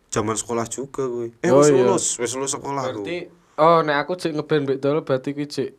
[0.09, 1.29] zaman sekolah juga kuwi.
[1.43, 1.83] Eh Oh, wis iya.
[1.83, 3.03] lulus, wis lulus sekolah aku.
[3.05, 3.27] Berarti
[3.59, 5.69] oh nek aku jek ngeband mbek dolop berarti kuwi jek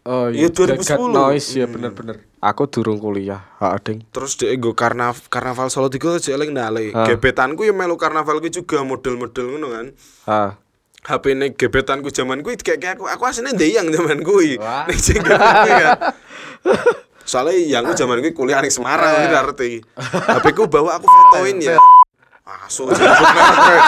[0.00, 0.80] Oh Iya, iya, 2010.
[0.80, 2.16] Gagat noise ya bener-bener.
[2.40, 4.00] Aku durung kuliah, ha ding.
[4.16, 6.88] Terus dia go karnav karnaval Solo tiga aja eling ndale.
[6.88, 9.86] Gebetanku ya melu karnaval kuwi juga model-model ngono kan.
[10.24, 10.56] Ha.
[11.04, 14.56] HP ne gebetanku zaman kuwi kayak kayak aku aku asline ndeyang zaman kuwi.
[14.56, 15.36] Nek sing kan.
[17.28, 19.70] Soalnya yang ku zaman kuwi kuliah ning Semarang iki ngerti.
[20.00, 21.76] HP ku bawa aku fotoin ya.
[22.64, 23.84] Asu nyebut merek.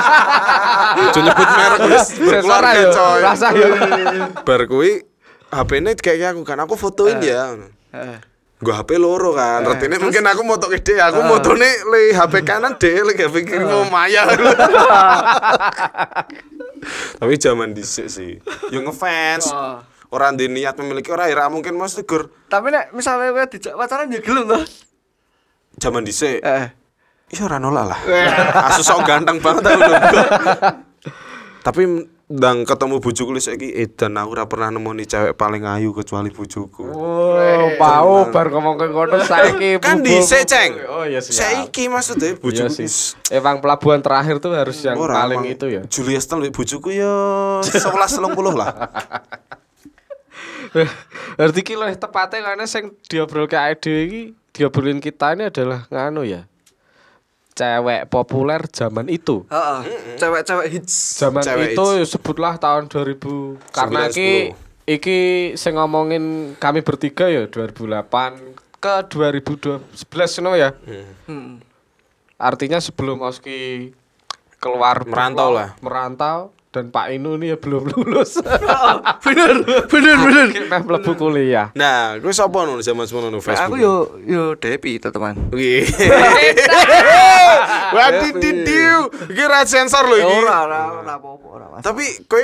[1.24, 3.20] nyebut merek wis berkeluarga ayo, coy.
[3.24, 3.66] rasa yo.
[4.44, 5.08] Bar kuwi
[5.48, 7.56] HP-ne kayak aku kan aku fotoin ya.
[7.96, 8.31] Heeh.
[8.62, 9.66] Gua HP loro kan.
[9.66, 13.82] Retine mungkin aku moto gede, aku motone le HP kanan deh, le HP kiri mau
[13.90, 14.22] maya.
[17.18, 18.38] Tapi zaman dhisik sih.
[18.70, 19.50] Yo ngefans.
[19.50, 19.82] Oh.
[20.12, 22.30] Orang di niat memiliki orang ya mungkin Mas Tegur.
[22.46, 24.60] Tapi nek misalnya kowe dijak pacaran ya gelem to.
[25.82, 26.38] Zaman dhisik.
[26.44, 26.70] Heeh.
[27.32, 28.00] Iya ora nolak lah.
[28.70, 29.92] Asu sok ganteng banget aku.
[31.66, 31.82] Tapi
[32.30, 36.86] ndang ketemu bojoku wis saiki edan aku ora pernah nemoni cewek paling ayu kecuali bojoku.
[36.86, 40.78] Oh, pau bar ngomong ke kono saiki Kan dhisik, Ceng.
[40.86, 41.34] Oh iya siap.
[41.42, 42.86] Saiki maksudnya Iya bojoku sih.
[42.86, 45.82] wis Emang pelabuhan terakhir tuh harus yang Ora, paling itu ya.
[45.90, 47.12] Julia Stel bojoku ya
[47.64, 47.82] 11
[48.22, 48.70] 30 lah.
[51.36, 54.22] Berarti ki luwih tepatnya karena sing diobrolke AED iki
[54.56, 56.48] diobrolin kita ini adalah nganu ya.
[57.52, 59.44] Cewek populer zaman itu.
[59.52, 59.80] Heeh.
[60.16, 61.20] Cewek-cewek hits.
[61.20, 62.16] Zaman Cewek itu hits.
[62.16, 64.30] sebutlah tahun 2000 karena 9, iki
[64.88, 65.20] iki
[65.60, 70.72] sing ngomongin kami bertiga ya 2008 ke 2011 no ya.
[71.28, 71.60] Hmm.
[72.40, 73.92] Artinya sebelum Oski
[74.58, 75.76] keluar Merantau lah.
[75.84, 78.40] Merantau dan Pak Inu ini ya belum lulus.
[79.28, 79.60] bener,
[79.92, 80.46] bener, bener.
[80.72, 81.68] Meh mlebu kuliah.
[81.76, 83.76] Nah, gue sapa nu zaman semono nu Facebook?
[83.76, 85.36] Aku yo yo Depi teman.
[85.52, 85.84] Wih.
[87.96, 89.12] Waduh didiu.
[89.28, 90.32] Iki ra sensor lho iki.
[90.40, 91.66] Ora, ora, ora apa-apa, ora.
[91.84, 92.40] Tapi kowe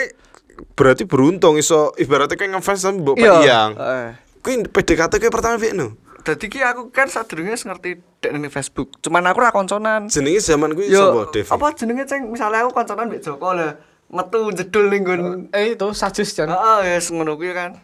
[0.76, 3.32] berarti beruntung iso ibaratnya kowe ngefans sama mbok Iya.
[3.32, 3.70] Pak Iyang.
[3.80, 4.08] Heeh.
[4.44, 5.96] Kowe PDKT kowe pertama piye nu?
[6.20, 9.00] Dadi ki aku kan sadurunge ngerti dek ning Facebook.
[9.00, 10.12] Cuman aku ra konconan.
[10.12, 11.48] Jenenge zaman kuwi Yo, sapa, Devi?
[11.48, 13.72] apa jenenge ceng misalnya aku konconan mbek Joko lah.
[14.08, 16.48] Metu jedul ning nggon Eh itu suggestion.
[16.48, 17.76] Heeh, ya ngono kuwi kan.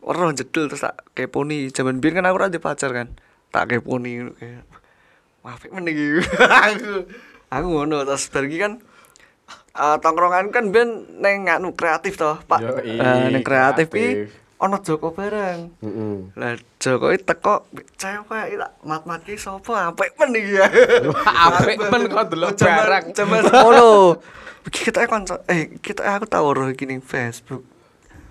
[0.00, 1.72] Ora jedul terus tak keponi.
[1.72, 3.08] Zaman biyen kan aku ora pacar kan.
[3.48, 4.64] Tak keponi kayak.
[5.40, 6.20] Wah, apik men iki.
[6.68, 7.08] aku.
[7.48, 8.72] Aku ngono terus pergi kan
[9.72, 12.60] eh, tongkrongan kan ben neng anu kreatif toh, Pak.
[12.60, 14.28] Yoi, Eh, neng kreatif kreatif.
[14.60, 15.72] ono Joko bareng.
[15.80, 16.16] Heeh.
[16.36, 17.64] Lah Joko iki teko
[17.96, 20.68] cewek tak mat-mat ki sapa apik men iki ya.
[21.24, 23.04] apik men kok delok Zaman- barang.
[23.16, 23.90] Zaman ngono.
[24.62, 27.64] Kita kanca eh kita aku tau roh ning Facebook.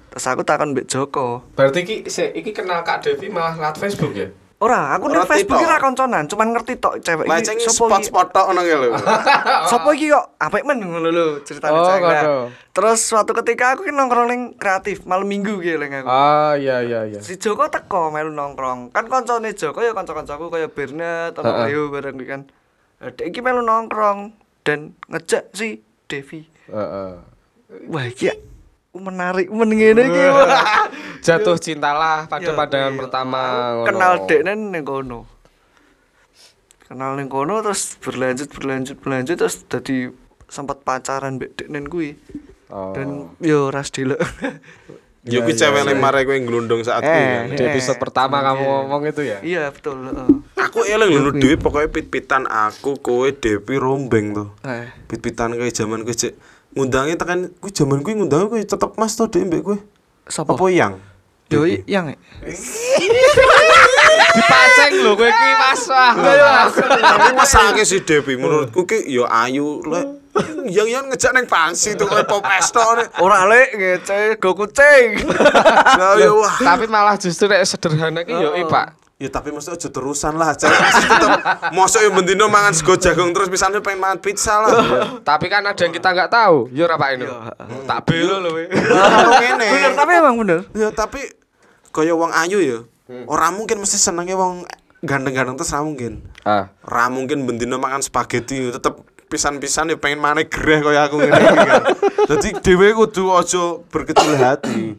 [0.09, 1.45] Terus aku takon mbek Joko.
[1.53, 4.29] Berarti iki se- iki kenal Kak Devi malah lewat Facebook ya?
[4.59, 5.71] Ora, aku ning Facebook iki tok.
[5.71, 7.71] ra konconan, cuman ngerti tok cewek Lah iki iki.
[7.71, 8.91] spot-spot tok ngono ya lho.
[9.71, 12.23] Sapa iki kok apik men ngono lho ceritane Oh, cewek.
[12.69, 16.07] Terus suatu ketika aku ki nongkrong ning kreatif malam Minggu ki leng aku.
[16.07, 17.19] Ah iya iya iya.
[17.21, 18.91] Si Joko teko melu nongkrong.
[18.91, 21.65] Kan koncone Joko ya kanca-kancaku kaya Bernet atau Heeh.
[21.69, 22.41] Leo bareng kan.
[22.99, 26.41] Lah, Dek iki melu nongkrong dan ngejak si Devi.
[26.67, 27.11] Heeh.
[27.85, 28.35] Wah, iki ya
[28.97, 30.23] menarik men ngene iki.
[30.33, 30.89] Wah.
[31.25, 32.99] Jatuh cintalah pada Ya, pandangan iya.
[32.99, 33.41] pertama.
[33.85, 35.29] Kenal dekne ning kono.
[36.89, 40.09] Kenal ning kono terus berlanjut berlanjut berlanjut terus dadi
[40.49, 42.17] sempat pacaran mbek dekne kuwi.
[42.73, 42.97] Oh.
[42.97, 44.17] Dan yo ras delok.
[45.19, 47.11] Yo kuwi cewek lek mare kowe nglundung saat kuwi.
[47.11, 47.27] Eh.
[47.45, 47.51] kan.
[47.51, 49.37] Di episode pertama kamu ngomong itu ya?
[49.41, 49.99] Iya, betul.
[50.55, 54.47] Aku eling lho dhewe pokoke pit-pitan aku kowe Devi rombeng tuh.
[54.63, 59.13] Eh, Pit-pitan kayak zaman kowe cek ngundangi tekan kuwi zaman kuwi ngundangi kowe tetep Mas
[59.13, 59.77] to dhek mbek kowe.
[60.23, 60.55] sapa?
[60.55, 60.95] Apa yang?
[61.49, 62.13] Yo yang.
[62.13, 62.17] eh.
[64.29, 65.83] Dipaceng lho kowe iki Mas.
[65.89, 66.13] Wah.
[66.95, 70.28] Tapi masake si Devi menurutku ki yo ayu lek
[70.77, 73.07] yang yang ngejak neng pangsi tuh kowe pop esto nih.
[73.23, 75.23] Ora lek ngece go kucing.
[76.39, 76.57] Wah.
[76.59, 78.99] Tapi malah justru nek sederhana ki yo i, Pak.
[79.19, 80.79] Ya tapi maksudnya aja terusan lah, tetep
[81.75, 84.71] mosok yo bendino mangan sego jagung terus misalnya pengen mangan pizza lah.
[85.19, 86.71] Tapi kan ada yang kita nggak tahu.
[86.71, 87.27] Yo ora Pak ini.
[87.83, 88.63] Tak belo lho kowe.
[88.71, 89.67] Kalau ngene.
[89.75, 90.59] bener, tapi emang bener.
[90.71, 91.19] Ya tapi
[91.91, 92.79] kaya wong ayu ya.
[93.27, 94.63] Ora mungkin mesti senenge wong
[95.03, 96.23] ganteng-ganteng terus ra mungkin.
[96.43, 96.71] Ah.
[96.83, 101.57] Ra mungkin bendino mangan spaghetti tetep pisan-pisan ya pengen maneh gereh kaya aku ngene iki
[101.69, 101.83] kan.
[102.25, 104.97] Dadi dhewe kudu aja berkecil hati.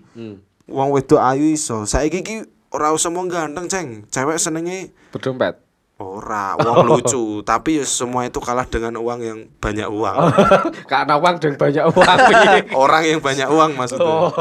[0.71, 1.83] Wong wedok ayu iso.
[1.83, 2.37] Saiki iki
[2.71, 4.07] ora usah wong ganteng, Ceng.
[4.07, 5.59] Cewek senenge Berdompet.
[6.01, 10.17] ora wong lucu, tapi ya semua itu kalah dengan uang yang banyak uang.
[10.91, 12.09] Karena uang dan banyak uang.
[12.89, 14.33] Orang yang banyak uang maksudnya.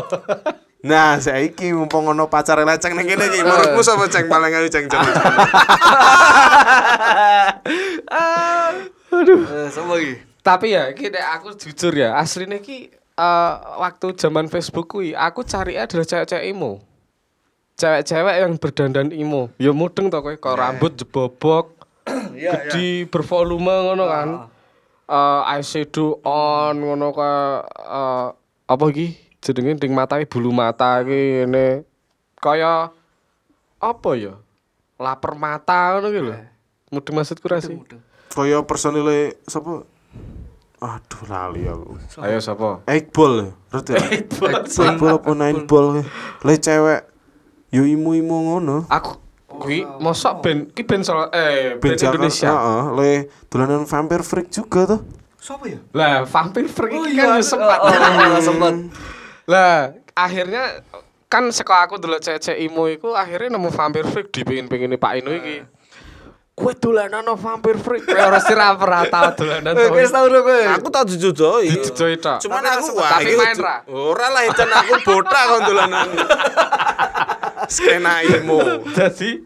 [0.79, 4.87] Nah, saiki mumpung ono pacar leceng ning kene iki, menurutmu sapa ceng paling ayu ceng
[4.87, 5.03] ceng?
[9.09, 9.41] Aduh.
[9.43, 10.13] Eh, sama lagi.
[10.39, 15.43] Tapi ya, iki nek aku jujur ya, aslinya ki eh, waktu zaman Facebook kui, aku
[15.43, 16.79] cari adalah cewek-cewek imo.
[17.75, 19.51] Cewek-cewek yang berdandan imo.
[19.59, 21.79] Ya mudeng to kowe, kok rambut jebobok,
[22.39, 24.29] Iya, gede bervolume ngono kan.
[25.09, 27.31] Eh eyeshadow on ngono ka
[27.67, 28.27] eh,
[28.69, 29.17] apa iki?
[29.39, 31.83] Jenenge ding matae bulu mata iki ngene.
[32.39, 32.91] Kaya
[33.79, 34.35] apa ya?
[34.99, 36.35] lapar mata ngono ki lho.
[36.91, 37.73] Mudeng maksudku ra sih.
[37.73, 38.03] Mudeng.
[38.29, 39.83] Kaya personile sapa?
[40.79, 41.99] Aduh lali aku.
[42.23, 42.79] Ayo sapa?
[42.87, 44.03] Iqbal ya, ngerti ya?
[44.95, 45.99] Iqbal apa nine ball
[46.47, 47.01] Le cewek
[47.73, 48.87] yo imu-imu ngono.
[48.87, 49.19] Aku
[49.59, 52.47] kuwi mosok ben ki ben Solo- eh ben, Indonesia.
[52.47, 53.11] Heeh, le
[53.51, 55.01] dolanan vampire freak juga tuh.
[55.39, 55.79] Siapa ya?
[55.91, 57.79] Lah, vampir freak Oh iki iya, kan yo sempat.
[57.79, 58.73] oh, oh, sempat.
[59.51, 60.83] Lah, akhirnya
[61.27, 65.78] kan saka aku delok cewek imo iku akhirnya nemu vampir freak dipengin-pengin Pak Ino iki.
[66.59, 68.03] Kowe dolanan no vampir freak.
[68.03, 70.61] Kowe ora sira ora tau dolanan wis tau ro kowe.
[70.75, 71.71] Aku tak jujujoi.
[71.71, 72.43] Dijujui tok.
[72.43, 73.77] Cuman Tapi aku wah tapi main ra?
[73.87, 76.07] Ora lah edan aku botak kon dolanan.
[77.73, 78.59] Skena imo.
[78.91, 79.39] Jadi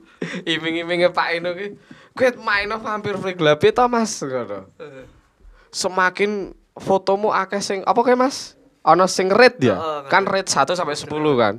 [0.50, 1.78] iming-iminge Pak Ino ki
[2.18, 4.66] kowe main no vampir freak piye to Mas ngono.
[5.70, 8.58] Semakin fotomu akeh sing apa kayak Mas?
[8.84, 9.80] Ana sing rate ya?
[9.80, 11.08] Heeh, kan rate 1 sampai 10
[11.40, 11.56] kan.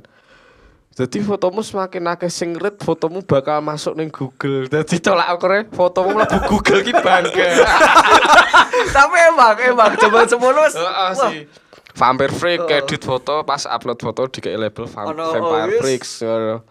[0.95, 4.63] Jadi fotomu semakin akeh sing rate, fotomu bakal masuk ning Google.
[4.71, 7.47] Jadi tolak ukurnya fotomu mlebu Google ki bangga.
[8.95, 10.63] Tapi emang emang coba semono.
[10.63, 11.51] Heeh wah, sih.
[11.95, 15.81] Vampire Freak edit foto pas upload foto di label Vam- Ono, oh, Vampire yes.
[15.83, 16.11] Freaks.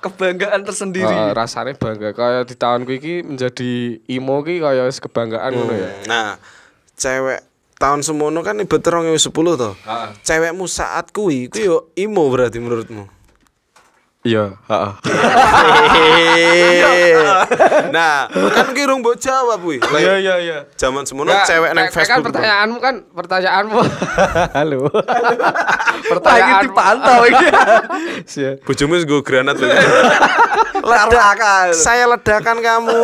[0.00, 1.04] Kebanggaan tersendiri.
[1.04, 5.90] Heeh, rasanya bangga kayak di tahunku iki menjadi imo ki kayak wis kebanggaan ngono ya.
[6.08, 6.40] Nah,
[6.96, 7.44] cewek
[7.76, 9.76] tahun semono kan ibu terong sepuluh toh.
[9.84, 10.08] Heeh.
[10.24, 13.13] Cewekmu saat kui, kui yo imo berarti menurutmu.
[14.24, 14.92] Iya, heeh.
[17.92, 19.84] nah, kan ki rung mbok jawab kuwi.
[20.00, 20.58] Iya iya iya.
[20.80, 22.08] Zaman semono cewek nang Facebook.
[22.08, 23.80] Kan pertanyaanmu kan pertanyaanmu.
[24.56, 24.88] Halo.
[24.88, 26.64] Lagi pertanyaanmu.
[26.64, 27.46] dipantau iki.
[28.24, 28.56] Sia.
[28.64, 29.68] Bojomu wis nggo granat lho.
[30.80, 31.76] Ledakan.
[31.76, 32.96] Saya ledakan kamu.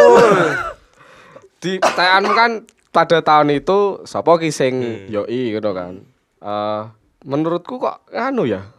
[1.61, 2.51] Di pertanyaanmu kan
[2.97, 5.13] pada tahun itu sapa ki sing Hmm.
[5.13, 6.01] yoi gitu kan.
[6.41, 6.83] Eh
[7.29, 8.73] menurutku kok anu ya.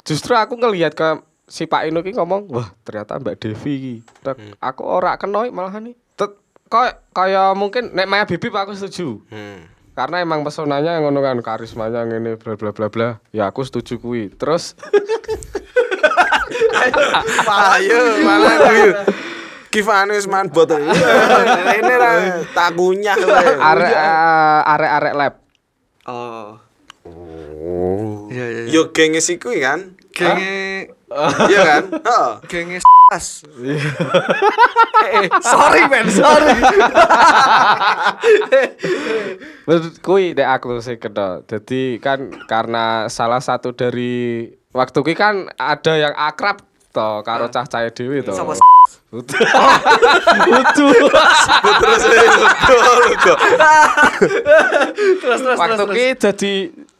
[0.00, 3.94] Justru aku ngelihat ke si Pak Ino ki ngomong, wah ternyata Mbak Devi ki.
[4.22, 4.52] Hmm.
[4.60, 5.96] Aku ora kenoi malahan nih.
[6.68, 9.24] Kayak kayak mungkin nek Maya Bibi aku setuju.
[9.32, 9.64] Hmm.
[9.96, 13.08] Karena emang pesonanya ngono kan, karismanya ngene bla bla bla bla.
[13.32, 14.30] Ya aku setuju kuwi.
[14.30, 14.76] Terus
[17.48, 18.88] Ayo, malah kuwi.
[19.72, 20.80] Kifane wis man botol.
[20.80, 23.48] Ini ra tak kunyah kowe.
[23.72, 23.94] arek
[24.64, 25.34] arek-arek lab.
[26.08, 26.56] Oh.
[27.08, 28.28] Oh.
[28.28, 28.62] Iya iya.
[28.68, 28.72] iya.
[28.72, 29.96] Yo genges iku kan?
[30.12, 30.92] Genge
[31.48, 31.84] Iya kan?
[32.04, 32.30] Heeh.
[32.52, 33.40] genge as.
[33.56, 33.80] Eh,
[35.24, 36.52] eh, sorry men, sorry.
[39.66, 41.40] Menurut kui dek aku sih kena.
[41.48, 46.60] Jadi kan karena salah satu dari waktu ki kan ada yang akrab
[46.92, 48.36] to karo cah cah dewi to.
[48.36, 48.52] Sama
[49.08, 49.40] Utuh.
[51.80, 52.02] Terus
[55.24, 56.52] terus terus waktu ki jadi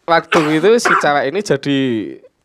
[0.09, 1.79] waktu itu si cewek ini jadi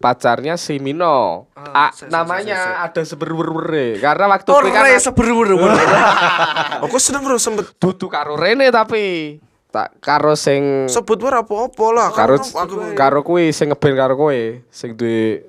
[0.03, 1.47] pacarnya si Mino.
[1.55, 5.55] Ah, Ah, se- se- namanya se- se- ada seberwer karena waktu Oh, kan re seberu-beru.
[6.83, 9.39] Aku seneng bro sempet dudu karo Rene tapi
[9.69, 12.07] tak karo sing sebut wae apa-apa lah.
[12.11, 15.47] karo aku karo kuwi sing ngeband karo kowe sing duwe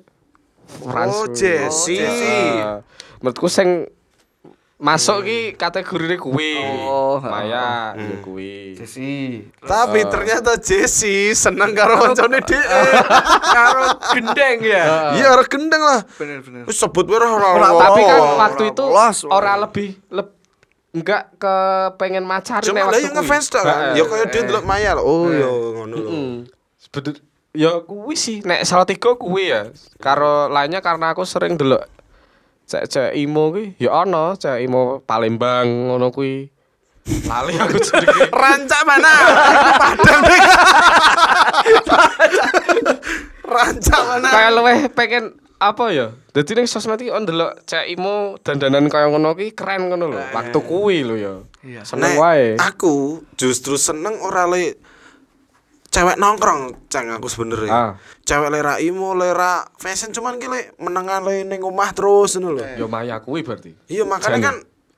[0.81, 1.93] Oh, Jesse.
[1.93, 2.81] Heeh.
[3.19, 3.85] menurutku sing
[4.75, 9.47] masuk ki kategori kuwi Oh, Maya ya kuwi Jesse.
[9.57, 12.65] Tapi ternyata Jesse seneng karo kancane dhek.
[13.55, 15.15] Karo gendeng ya.
[15.15, 16.03] Iya, ora gendeng lah.
[16.19, 16.67] Bener bener.
[16.67, 19.31] Wis sebut wae ora Ora, tapi kan waktu itu polos, ora.
[19.31, 20.27] ora lebih leb,
[20.91, 21.55] enggak ke
[21.95, 23.23] pengen macarin Cuma waktu yang kuwi.
[23.23, 23.63] ngefans kan.
[23.63, 23.91] Heeh.
[23.95, 25.01] Ya kaya dia ndelok Maya lho.
[25.01, 26.11] Oh, ya ngono lho.
[26.75, 27.15] Sebener
[27.55, 29.71] ya kuwi sih nek salah tiga kuwi ya.
[29.97, 31.87] Karo lainnya karena aku sering delok
[32.65, 36.49] cek-cek imo kuwi ya ana cek imo Palembang ngono kuwi.
[37.05, 38.33] Lali aku jenenge.
[38.41, 39.13] Rancak mana?
[39.77, 40.21] Padang.
[43.55, 44.29] Rancak mana?
[44.33, 46.07] Kayak luweh pengen apa ya?
[46.33, 50.21] Dadi ning sosmed iki on delok cek imo dandanan kaya ngono kuwi keren ngono lho.
[50.33, 51.33] Waktu kuwi lho ya.
[51.61, 51.81] Iya.
[51.85, 52.57] Seneng wae.
[52.57, 54.77] aku justru seneng ora le
[55.95, 57.71] cewek nongkrong ceng aku sebenernya.
[57.71, 57.91] Ah.
[58.27, 62.63] Cewek lera imo, lera fashion cuman ki le menengan le ning omah terus ngono lho.
[62.75, 63.71] Ya Maya kuwi berarti.
[63.87, 64.55] Iya makanya kan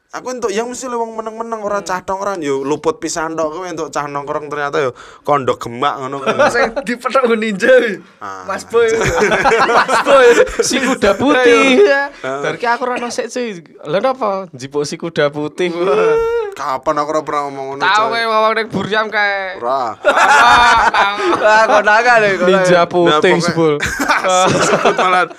[0.10, 3.67] aku untuk yang mesti le wong meneng-meneng ora cah nongkrong yo luput pisan tok kowe
[3.69, 6.17] untuk cah nongkrong ternyata yo kondok gemak ngono.
[6.49, 7.77] Sing dipethuk ninja.
[8.17, 8.49] Ah.
[8.49, 8.89] Mas Boy.
[9.77, 10.27] Mas Boy.
[10.65, 11.86] si kuda putih.
[12.25, 13.62] Dari aku ora ono sik cuy.
[13.86, 15.69] Lha napa njipuk si kuda putih?
[16.57, 17.83] Kapan aku ora pernah ngomong ngono.
[17.83, 19.93] Tahu kayak ngomong ning Buriam kayak Ora.
[21.37, 22.29] Ah, konangan lho.
[22.35, 22.49] konangan.
[22.49, 23.73] ninja putih sebul.
[24.65, 25.29] Sebut malah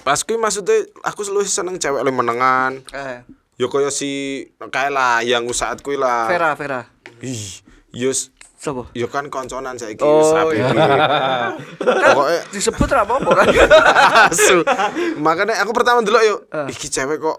[0.00, 2.78] Pas kuwi maksudnya aku selalu seneng cewek le menengan.
[2.88, 3.24] Eh,
[3.56, 6.26] Yo kaya si kayak lah yang saat kuwi lah.
[6.26, 6.86] Vera, Vera.
[7.20, 8.88] Ih, yo s- Sopo?
[8.92, 10.56] yo kan konconan saiki Oh, wis rapi.
[11.84, 13.46] Pokoke Disebut ra apa-apa kan.
[14.28, 14.60] asu.
[15.16, 17.38] Makanya aku pertama dulu yo, iki cewek kok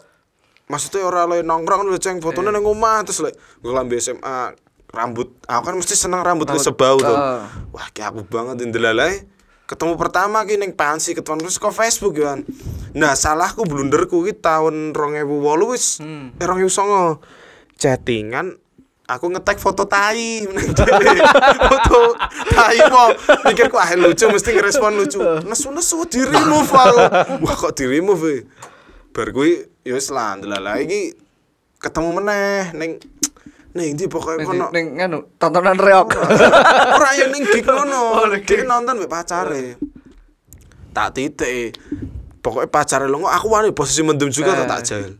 [0.65, 4.54] maksudnya ora le nongkrong lho ceng fotone nang omah terus lek gue lambe SMA
[4.89, 7.45] rambut aku kan mesti seneng rambut le sebau Ah.
[7.69, 9.28] wah ki aku banget ndelalai
[9.65, 12.41] ketemu pertama ki ning pansi ketemu terus kok Facebook kan
[12.93, 15.86] nah salahku blunderku ki tahun 2008 wis
[16.38, 17.21] eh 2009
[17.75, 18.56] chattingan
[19.06, 20.49] aku ngetek foto tai.
[21.69, 22.17] Foto
[22.49, 23.13] tai po.
[23.45, 25.21] Mikirku ah lucu mesti ngerespon lucu.
[25.45, 28.41] Nesu nesu di remove wah kok di remove eh?
[29.13, 31.13] bar kuwi ya wis lah ndelala iki
[31.78, 32.91] ketemu meneh ning
[33.78, 34.74] ning ndi pokoke kono.
[34.74, 36.17] ning nganu tontonan reok.
[36.95, 39.78] Ora yang ning gig ngono dia nonton mbek pacare.
[40.95, 41.76] Tak titik.
[42.41, 45.13] Pokoknya pacare lo aku wani posisi mendem juga tak tak jail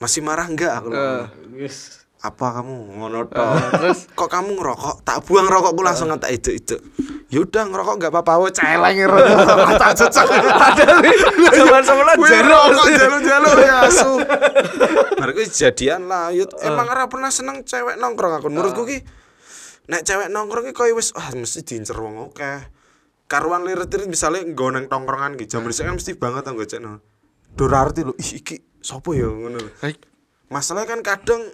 [0.00, 0.88] masih marah enggak aku
[1.60, 1.99] Wis.
[2.20, 3.00] Apa kamu?
[3.00, 3.98] Ngono tok terus?
[4.12, 4.94] Kok kamu ngerokok?
[5.08, 6.76] Tak buang rokokku langsung tak ide ide
[7.30, 8.96] yaudah ngerokok nggak apa-apa we celeng
[9.82, 10.26] tak cocok?
[11.54, 12.58] Zaman sebelah jero.
[12.74, 13.78] rokok jalur-jalur ya
[15.20, 18.42] baru kuwi jadian lah yut emang ora pernah seneng cewek nongkrong.
[18.42, 18.98] Aku menurutku ki
[19.88, 22.52] nek cewek nongkrong ki koyo wis wah mesti diincer wong oke
[23.30, 26.98] karuan lirit-lirit misalnya nggo nang tongkrongan ki jam dhisik kan mesti banget anggo cekno
[27.54, 29.70] Dora arti lho ih iki sapa ya ngono lho.
[30.50, 31.46] Masalah kan kadang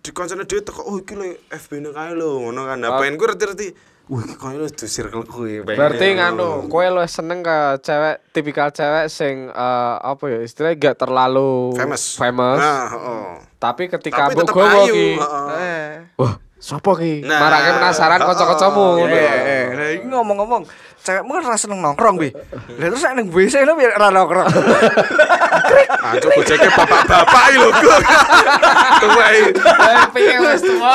[0.00, 2.78] di konsernya dia teko oh iki lho FB ne kae lho ngono kan.
[2.80, 3.68] Nah pengen ku reti-reti
[4.08, 8.16] wah iki koyo lho di circle ku pengen Berarti nganu, kowe lu seneng ke cewek
[8.32, 12.02] tipikal cewek sing eh, apa ya istilahnya gak terlalu famous.
[12.16, 12.58] famous.
[12.58, 13.26] nah heeh
[13.62, 15.86] Tapi ketika tapi ayu ki, heeh.
[16.18, 17.26] wah, sapa ki?
[17.26, 19.10] Nah, Marake penasaran heeh, kanca-kancamu ngono.
[19.10, 19.34] iya.
[19.34, 20.62] Eh, lah iki ngomong-ngomong,
[21.02, 22.30] cewekmu kan seneng nongkrong, Bi.
[22.78, 24.46] Lah terus nek ning WC lho ora nongkrong.
[25.98, 27.70] Ah, coba cek bapak-bapak iki lho.
[29.02, 29.34] Tuwek.
[30.14, 30.92] Pengen wis tuwa.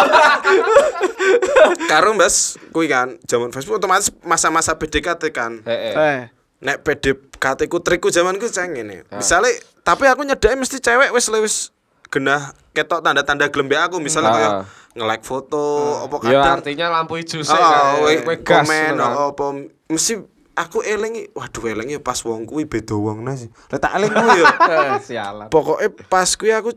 [1.91, 5.60] Karo Mas, kuwi kan zaman Facebook otomatis masa-masa PDKT kan.
[5.67, 5.93] Heeh.
[5.93, 6.19] Eh.
[6.58, 9.03] Nek PDKT ku trikku zaman ku ceng ngene.
[9.12, 9.51] Misale
[9.84, 11.69] tapi aku nyedake mesti cewek wis le wis
[12.08, 14.36] genah ketok tanda-tanda gelem mbek aku misalnya Ah.
[14.36, 14.53] kayak
[14.97, 15.63] nge-like foto
[16.10, 19.45] apa Ya kadang artinya lampu hijau sih Oh, we, komen oh, apa
[19.93, 20.17] mesti
[20.57, 23.49] aku eling waduh elinge pas wong kuwi beda wong sih.
[23.69, 24.51] Lah tak eling kuwi ya.
[24.73, 25.47] Eh, Sialan.
[25.53, 26.73] Pokoknya pas kuwi aku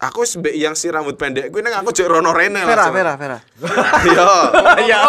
[0.00, 2.86] aku wis mbek yang si rambut pendek kuwi nang aku jek rono rene Vera.
[2.94, 3.38] Vera, Vera.
[4.06, 4.30] Iya.
[4.90, 5.00] Ya.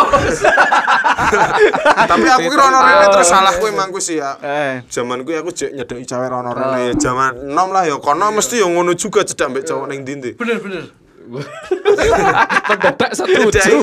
[2.09, 4.35] Tapi aku ki rono rene terus salahku emang kuwi sih ya.
[4.41, 4.81] Eh.
[4.89, 8.59] Zaman kuwi aku jek nyedeki cewek rono rene ya zaman nom lah ya kono mesti
[8.59, 11.00] yo ngono juga cedak mbek cowok ning ndi Bener, bener.
[11.31, 13.79] Mendadak setuju.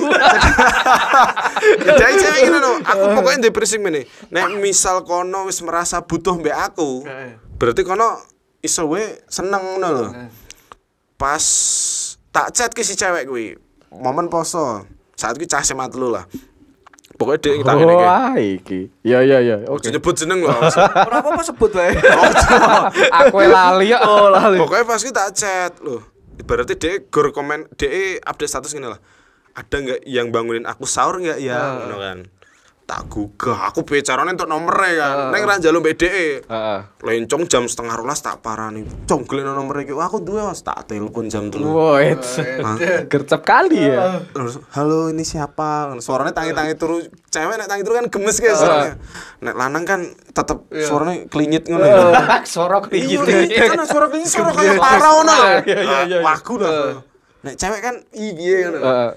[1.81, 4.05] Jadi cewek ini no, aku pokoknya prinsip ini.
[4.29, 7.05] Nek misal kono wis merasa butuh mbek aku,
[7.57, 8.21] berarti kono
[8.61, 10.07] iso we seneng ngono lho.
[11.17, 11.45] Pas
[12.31, 13.57] tak chat ke si cewek kuwi,
[13.91, 14.85] momen poso.
[15.19, 16.29] Saat kuwi cah SMA telu lah.
[17.19, 18.07] Pokoknya dia tak ngene iki.
[18.07, 18.81] Wah, iki.
[19.03, 19.67] Ya ya ya.
[19.67, 19.99] Oke Oke.
[19.99, 20.55] nyebut jeneng lho.
[20.55, 21.99] Ora apa-apa sebut wae.
[23.27, 23.99] Aku lali ya.
[24.07, 24.63] Oh, lali.
[24.63, 25.99] Pokoknya pas kita chat loh.
[26.39, 29.03] Ibaratnya dia gor komen, dia update status gini lah.
[29.59, 31.83] Ada nggak yang bangunin aku sahur nggak ya?
[31.83, 32.19] Ngono kan.
[32.89, 35.17] Tak gugah, aku bicaranya untuk nomornya kan.
[35.29, 36.41] Neng ra njaluk mbek DE.
[36.41, 36.79] Heeh.
[37.05, 38.81] Lencong jam setengah rolas tak parani.
[39.05, 39.93] Cong geleno nomornya iki.
[39.93, 41.61] Aku duwe Mas tak telepon jam 3.
[41.61, 42.17] Wait.
[43.13, 44.25] Gercep kali ya.
[44.33, 46.01] Terus, halo ini siapa?
[46.01, 47.05] Suaranya tangi-tangi turu.
[47.29, 48.97] Cewek nek tangi turu kan gemes guys suaranya.
[49.45, 50.01] Nek lanang kan
[50.33, 52.01] tetep suaranya klinyit ngono ya.
[52.49, 53.53] Sorok Iya, dikit.
[53.53, 55.45] iya, kan suara klinyit suara kayak parah ngono lho.
[55.69, 56.19] Iya, iya, iya.
[56.25, 57.05] Wagu lah.
[57.45, 58.79] Nek cewek kan piye ngono.
[58.81, 59.11] Heeh.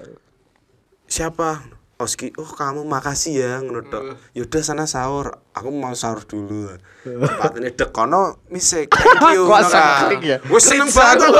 [1.08, 1.80] Siapa?
[2.00, 4.18] Oski, oh kamu makasih ya ngono tok.
[4.34, 5.38] Yaudah sana sahur.
[5.54, 6.72] Aku mau sahur dulu.
[7.04, 8.90] Cepatnya dek kono misik.
[8.96, 9.44] Thank you.
[9.46, 9.70] Ngono kan.
[9.70, 10.36] sengkling ya?
[10.48, 11.30] Wes seneng banget.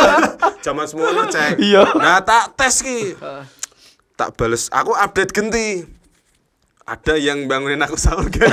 [0.63, 1.59] Zaman semono cek.
[1.99, 3.17] Nah, tak tes ki.
[4.15, 4.69] Tak bales.
[4.71, 5.83] Aku update genti.
[6.83, 8.47] Ada yang bangunin aku sahur kan.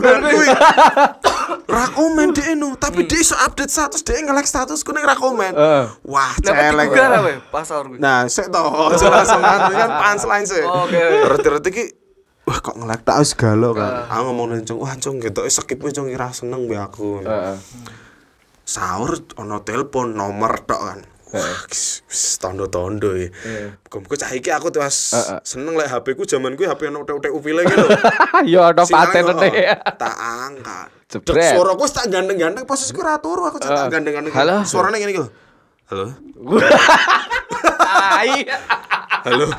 [0.00, 0.48] Berkuwi.
[1.68, 5.54] Rakomen dia nu, tapi dia iso update status, dia nge-like statusku ning rakomen.
[6.02, 6.88] Wah, Dapat celeng.
[6.90, 7.98] digugah lah wae pas sahur kuwi.
[8.02, 9.40] Nah, sik to, langsung
[9.80, 10.62] kan punchline sih.
[10.62, 11.02] Oke.
[11.30, 11.84] Reti-reti ki
[12.42, 14.10] Wah kok nge-like tak galo kan.
[14.10, 17.22] Aku ngomong nang wah Cung gitu skipnya Cung ira seneng mbek aku.
[17.22, 17.54] Heeh.
[18.66, 21.00] Sahur ono telepon nomor tok kan.
[22.42, 23.28] Tondo-tondo ya.
[23.88, 24.84] Muga-muga cah iki aku tuh
[25.46, 27.86] seneng lek HP ku zaman ku HP ono utek-utek upile gitu.
[28.52, 29.72] Ya ada Sing paten nih.
[29.96, 30.88] Tak angkat.
[31.12, 31.52] Jebret.
[31.52, 34.32] suaraku tak gandeng-gandeng posisiku ra turu aku tak gandeng-gandeng.
[34.32, 34.64] Halo.
[34.64, 35.28] Suarane ngene iki lho.
[35.92, 36.06] Halo.
[39.22, 39.46] Halo.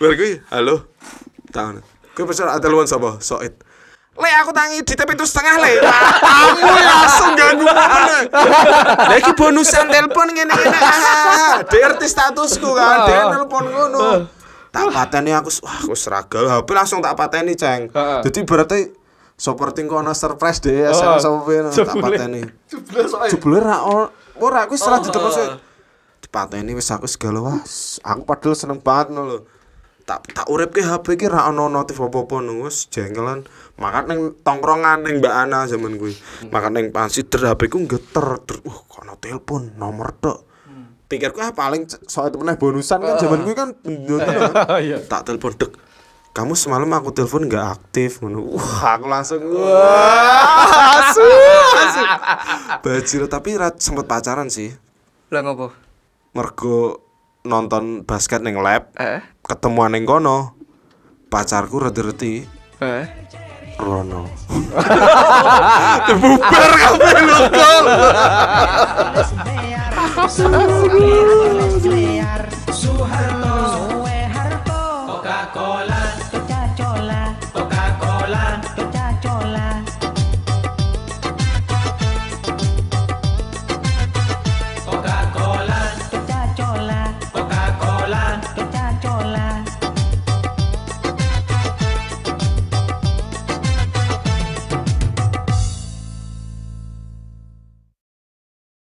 [0.00, 0.12] Bar
[0.50, 0.74] halo.
[1.52, 1.84] Tangan.
[2.16, 3.20] Kuwi pesan telepon sapa?
[3.20, 3.54] Soit.
[4.12, 5.72] Le aku tangi di tepi itu setengah le.
[5.80, 8.24] Kamu langsung ganggu momen.
[9.08, 10.28] Lah iki bonusan telepon.
[10.52, 14.28] Ah, DRT statusku kan, dia telepon ngono.
[14.72, 17.92] Tak pateni aku, wah aku seragal, HP langsung tak pateni, Ceng.
[17.92, 18.80] Jadi berarti
[19.42, 22.46] Seperti kono surprise deh Oh, sapa piye tak pateni.
[22.70, 23.30] Jebule soalnya.
[23.34, 23.82] Jebule ra.
[24.38, 25.34] Ora aku wis ra diteko oh.
[25.34, 25.48] sih.
[26.22, 27.58] Dipateni wis aku segala wah.
[28.06, 29.42] Aku padahal seneng banget lho.
[30.02, 33.46] Tak tak urip ke HP ki ra ono notif apa-apa nang wis jengkelan.
[33.74, 36.18] Makan ning tongkrongan ning Mbak Ana zaman kuwi.
[36.44, 38.42] Makan ning pansi der HP ku geter.
[38.42, 38.58] Der.
[38.62, 40.42] Wah, kono telepon nomor tok.
[41.06, 43.68] Pikirku ah paling soal temennya bonusan kan zaman kuwi kan
[44.18, 44.80] kan.
[44.80, 44.96] Iya.
[45.02, 45.72] tak telepon dek
[46.32, 51.20] kamu semalam aku telepon nggak aktif ngono wah aku langsung wah asu
[51.76, 52.02] asu
[52.80, 54.72] bajir tapi ra sempet pacaran sih
[55.28, 55.76] Lah ngopo?
[56.32, 57.04] mergo
[57.42, 59.20] nonton basket ning lab Eh.
[59.52, 60.56] Ketemuan ning kono
[61.28, 62.48] pacarku reti-reti
[62.80, 63.04] Eh.
[63.76, 64.24] Rono
[66.20, 67.84] bubar kabeh lho kol